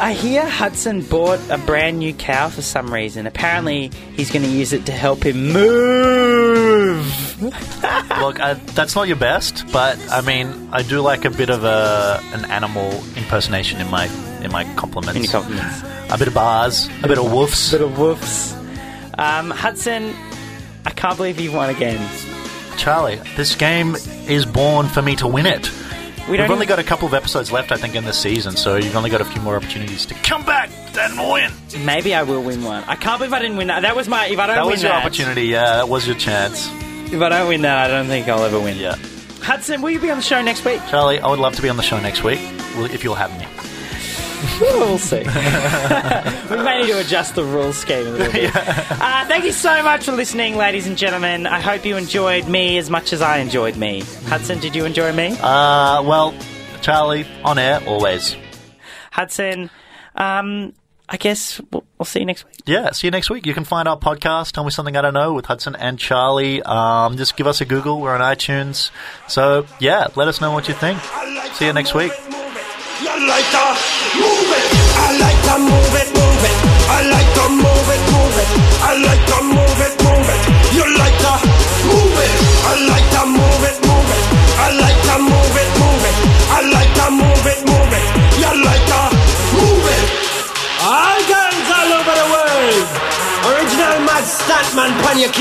I 0.00 0.12
hear 0.14 0.48
Hudson 0.48 1.02
bought 1.02 1.40
a 1.50 1.58
brand 1.58 1.98
new 1.98 2.14
cow 2.14 2.48
for 2.48 2.62
some 2.62 2.94
reason. 2.94 3.26
Apparently, 3.26 3.90
he's 4.14 4.30
going 4.30 4.44
to 4.44 4.50
use 4.50 4.72
it 4.72 4.86
to 4.86 4.92
help 4.92 5.24
him 5.26 5.52
move. 5.52 6.17
Look, 8.20 8.40
I, 8.40 8.54
that's 8.74 8.94
not 8.94 9.06
your 9.06 9.16
best, 9.16 9.64
but 9.72 9.98
I 10.10 10.20
mean, 10.22 10.68
I 10.72 10.82
do 10.82 11.00
like 11.00 11.24
a 11.24 11.30
bit 11.30 11.50
of 11.50 11.64
a 11.64 12.20
an 12.32 12.44
animal 12.46 12.92
impersonation 13.16 13.80
in 13.80 13.90
my 13.90 14.06
in 14.42 14.50
my 14.50 14.64
compliments. 14.74 15.16
In 15.16 15.22
your 15.24 15.32
compliments. 15.32 15.82
A 16.10 16.18
bit 16.18 16.28
of 16.28 16.34
bars, 16.34 16.88
a 17.02 17.08
bit 17.08 17.18
of 17.18 17.26
woofs. 17.26 17.72
A 17.72 17.78
bit 17.78 17.86
of 17.86 17.96
woofs. 17.96 18.54
Um, 19.18 19.50
Hudson, 19.50 20.14
I 20.86 20.90
can't 20.90 21.16
believe 21.16 21.40
you've 21.40 21.54
won 21.54 21.70
again. 21.70 22.08
Charlie, 22.76 23.20
this 23.36 23.54
game 23.54 23.96
is 24.28 24.46
born 24.46 24.86
for 24.86 25.02
me 25.02 25.16
to 25.16 25.26
win 25.26 25.46
it. 25.46 25.70
We 26.28 26.32
We've 26.32 26.40
only 26.42 26.56
even- 26.64 26.68
got 26.68 26.78
a 26.78 26.82
couple 26.84 27.08
of 27.08 27.14
episodes 27.14 27.50
left, 27.50 27.72
I 27.72 27.76
think, 27.78 27.94
in 27.94 28.04
this 28.04 28.18
season, 28.18 28.54
so 28.56 28.76
you've 28.76 28.94
only 28.96 29.08
got 29.10 29.20
a 29.22 29.24
few 29.24 29.40
more 29.40 29.56
opportunities 29.56 30.04
to 30.06 30.14
come 30.14 30.42
back 30.44 30.68
and 30.98 31.30
win. 31.32 31.50
Maybe 31.86 32.14
I 32.14 32.22
will 32.22 32.42
win 32.42 32.62
one. 32.62 32.84
I 32.86 32.96
can't 32.96 33.18
believe 33.18 33.32
I 33.32 33.38
didn't 33.38 33.56
win 33.56 33.68
that. 33.68 33.82
That 33.82 33.96
was 33.96 34.08
my. 34.08 34.26
If 34.26 34.38
I 34.38 34.46
don't 34.46 34.56
That 34.56 34.64
win 34.66 34.72
was 34.72 34.82
your 34.82 34.92
that, 34.92 35.04
opportunity, 35.04 35.46
yeah, 35.46 35.76
that 35.76 35.88
was 35.88 36.06
your 36.06 36.16
chance. 36.16 36.68
if 37.12 37.20
I 37.22 37.28
don't 37.30 37.48
win 37.48 37.62
that, 37.62 37.78
I 37.78 37.88
don't 37.88 38.06
think 38.08 38.28
I'll 38.28 38.44
ever 38.44 38.60
win. 38.60 38.76
Yeah. 38.76 38.96
Hudson, 39.42 39.80
will 39.80 39.90
you 39.90 39.98
be 40.00 40.10
on 40.10 40.18
the 40.18 40.22
show 40.22 40.42
next 40.42 40.64
week? 40.66 40.80
Charlie, 40.90 41.18
I 41.20 41.28
would 41.28 41.38
love 41.38 41.54
to 41.56 41.62
be 41.62 41.68
on 41.70 41.76
the 41.78 41.82
show 41.82 41.98
next 41.98 42.22
week, 42.22 42.40
if 42.92 43.02
you'll 43.04 43.14
have 43.14 43.30
me. 43.38 43.46
We'll 44.60 44.98
see. 44.98 45.18
we 46.50 46.62
may 46.62 46.82
need 46.82 46.88
to 46.88 47.00
adjust 47.00 47.34
the 47.34 47.44
rules 47.44 47.76
scheme 47.76 48.06
a 48.06 48.10
little 48.10 48.32
bit. 48.32 48.52
Uh, 49.00 49.24
thank 49.26 49.44
you 49.44 49.52
so 49.52 49.82
much 49.82 50.04
for 50.04 50.12
listening, 50.12 50.56
ladies 50.56 50.86
and 50.86 50.98
gentlemen. 50.98 51.46
I 51.46 51.60
hope 51.60 51.84
you 51.84 51.96
enjoyed 51.96 52.48
me 52.48 52.78
as 52.78 52.90
much 52.90 53.12
as 53.12 53.22
I 53.22 53.38
enjoyed 53.38 53.76
me. 53.76 54.02
Hudson, 54.26 54.58
did 54.58 54.74
you 54.74 54.84
enjoy 54.84 55.12
me? 55.12 55.36
Uh, 55.40 56.02
well, 56.02 56.34
Charlie, 56.82 57.26
on 57.44 57.58
air, 57.58 57.80
always. 57.86 58.36
Hudson, 59.12 59.70
um, 60.14 60.74
I 61.08 61.16
guess 61.16 61.60
we'll, 61.70 61.84
we'll 61.96 62.06
see 62.06 62.20
you 62.20 62.26
next 62.26 62.44
week. 62.44 62.56
Yeah, 62.66 62.90
see 62.90 63.06
you 63.06 63.10
next 63.10 63.30
week. 63.30 63.46
You 63.46 63.54
can 63.54 63.64
find 63.64 63.88
our 63.88 63.98
podcast, 63.98 64.52
Tell 64.52 64.64
Me 64.64 64.70
Something 64.70 64.96
I 64.96 65.00
Don't 65.00 65.14
Know, 65.14 65.32
with 65.32 65.46
Hudson 65.46 65.74
and 65.76 65.98
Charlie. 65.98 66.62
Um, 66.62 67.16
just 67.16 67.36
give 67.36 67.46
us 67.46 67.60
a 67.60 67.64
Google. 67.64 68.00
We're 68.00 68.14
on 68.14 68.20
iTunes. 68.20 68.90
So, 69.26 69.66
yeah, 69.80 70.08
let 70.16 70.28
us 70.28 70.40
know 70.40 70.52
what 70.52 70.68
you 70.68 70.74
think. 70.74 71.00
See 71.54 71.66
you 71.66 71.72
next 71.72 71.94
week. 71.94 72.12
Like 79.02 79.22
to 79.30 79.38
move 79.42 79.80
it, 79.86 79.94
move 80.02 80.28
it. 80.34 80.42
You 80.74 80.84
like 80.98 81.16
to 81.24 81.34
move 81.86 82.18
it. 82.18 82.32
I 82.66 82.74
like 82.90 83.08
to 83.14 83.22
move 83.26 83.62
it, 83.68 83.76
move 83.86 84.10
it. 84.16 84.24
I 84.58 84.68
like 84.74 85.00
to 85.08 85.16
move 85.22 85.56
it, 85.62 85.70
move 85.78 86.04
it. 86.08 86.16
I 86.50 86.60
like 86.66 86.92
to 86.98 87.06
move 87.14 87.46
it, 87.46 87.60
move 87.68 87.92
it. 87.94 88.06
You 88.42 88.50
like 88.64 88.84
to 88.90 89.00
move 89.54 89.86
it. 89.86 90.04
All 90.82 91.18
guns 91.30 91.68
all 91.78 91.90
over 91.98 92.14
the 92.16 92.28
world. 92.32 92.86
Original 93.50 93.98
mad 94.08 94.24
stuntman, 94.26 94.90
pan 95.02 95.18
your. 95.18 95.32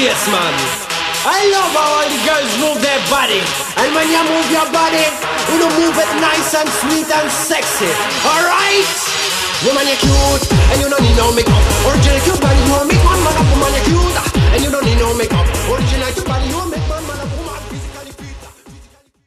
I 1.27 1.43
love 1.51 1.73
how 1.75 1.99
all 1.99 2.07
the 2.07 2.21
girls 2.23 2.51
move 2.61 2.79
their 2.79 3.01
body. 3.11 3.41
And 3.75 3.89
when 3.91 4.07
you 4.07 4.21
move 4.31 4.47
your 4.47 4.69
body, 4.71 5.05
you 5.51 5.57
know 5.59 5.71
move 5.75 5.97
it 5.97 6.11
nice 6.21 6.55
and 6.55 6.69
sweet 6.79 7.09
and 7.09 7.29
sexy. 7.31 7.91
Alright? 8.23 8.87
Woman, 9.65 9.87
you're 9.89 9.97
cute, 9.97 10.45
and 10.71 10.77
you 10.79 10.87
don't 10.87 11.01
need 11.01 11.17
no 11.17 11.33
makeup. 11.33 11.63
Original 11.89 12.21
Cuban, 12.21 12.55
you 12.55 12.67
know 12.69 12.96
and 13.39 14.63
you 14.63 14.71
don't 14.71 14.85
need 14.85 14.97
no 14.97 15.13
makeup. 15.13 15.45
Original, 15.69 16.11
to 16.13 16.23
body, 16.23 16.56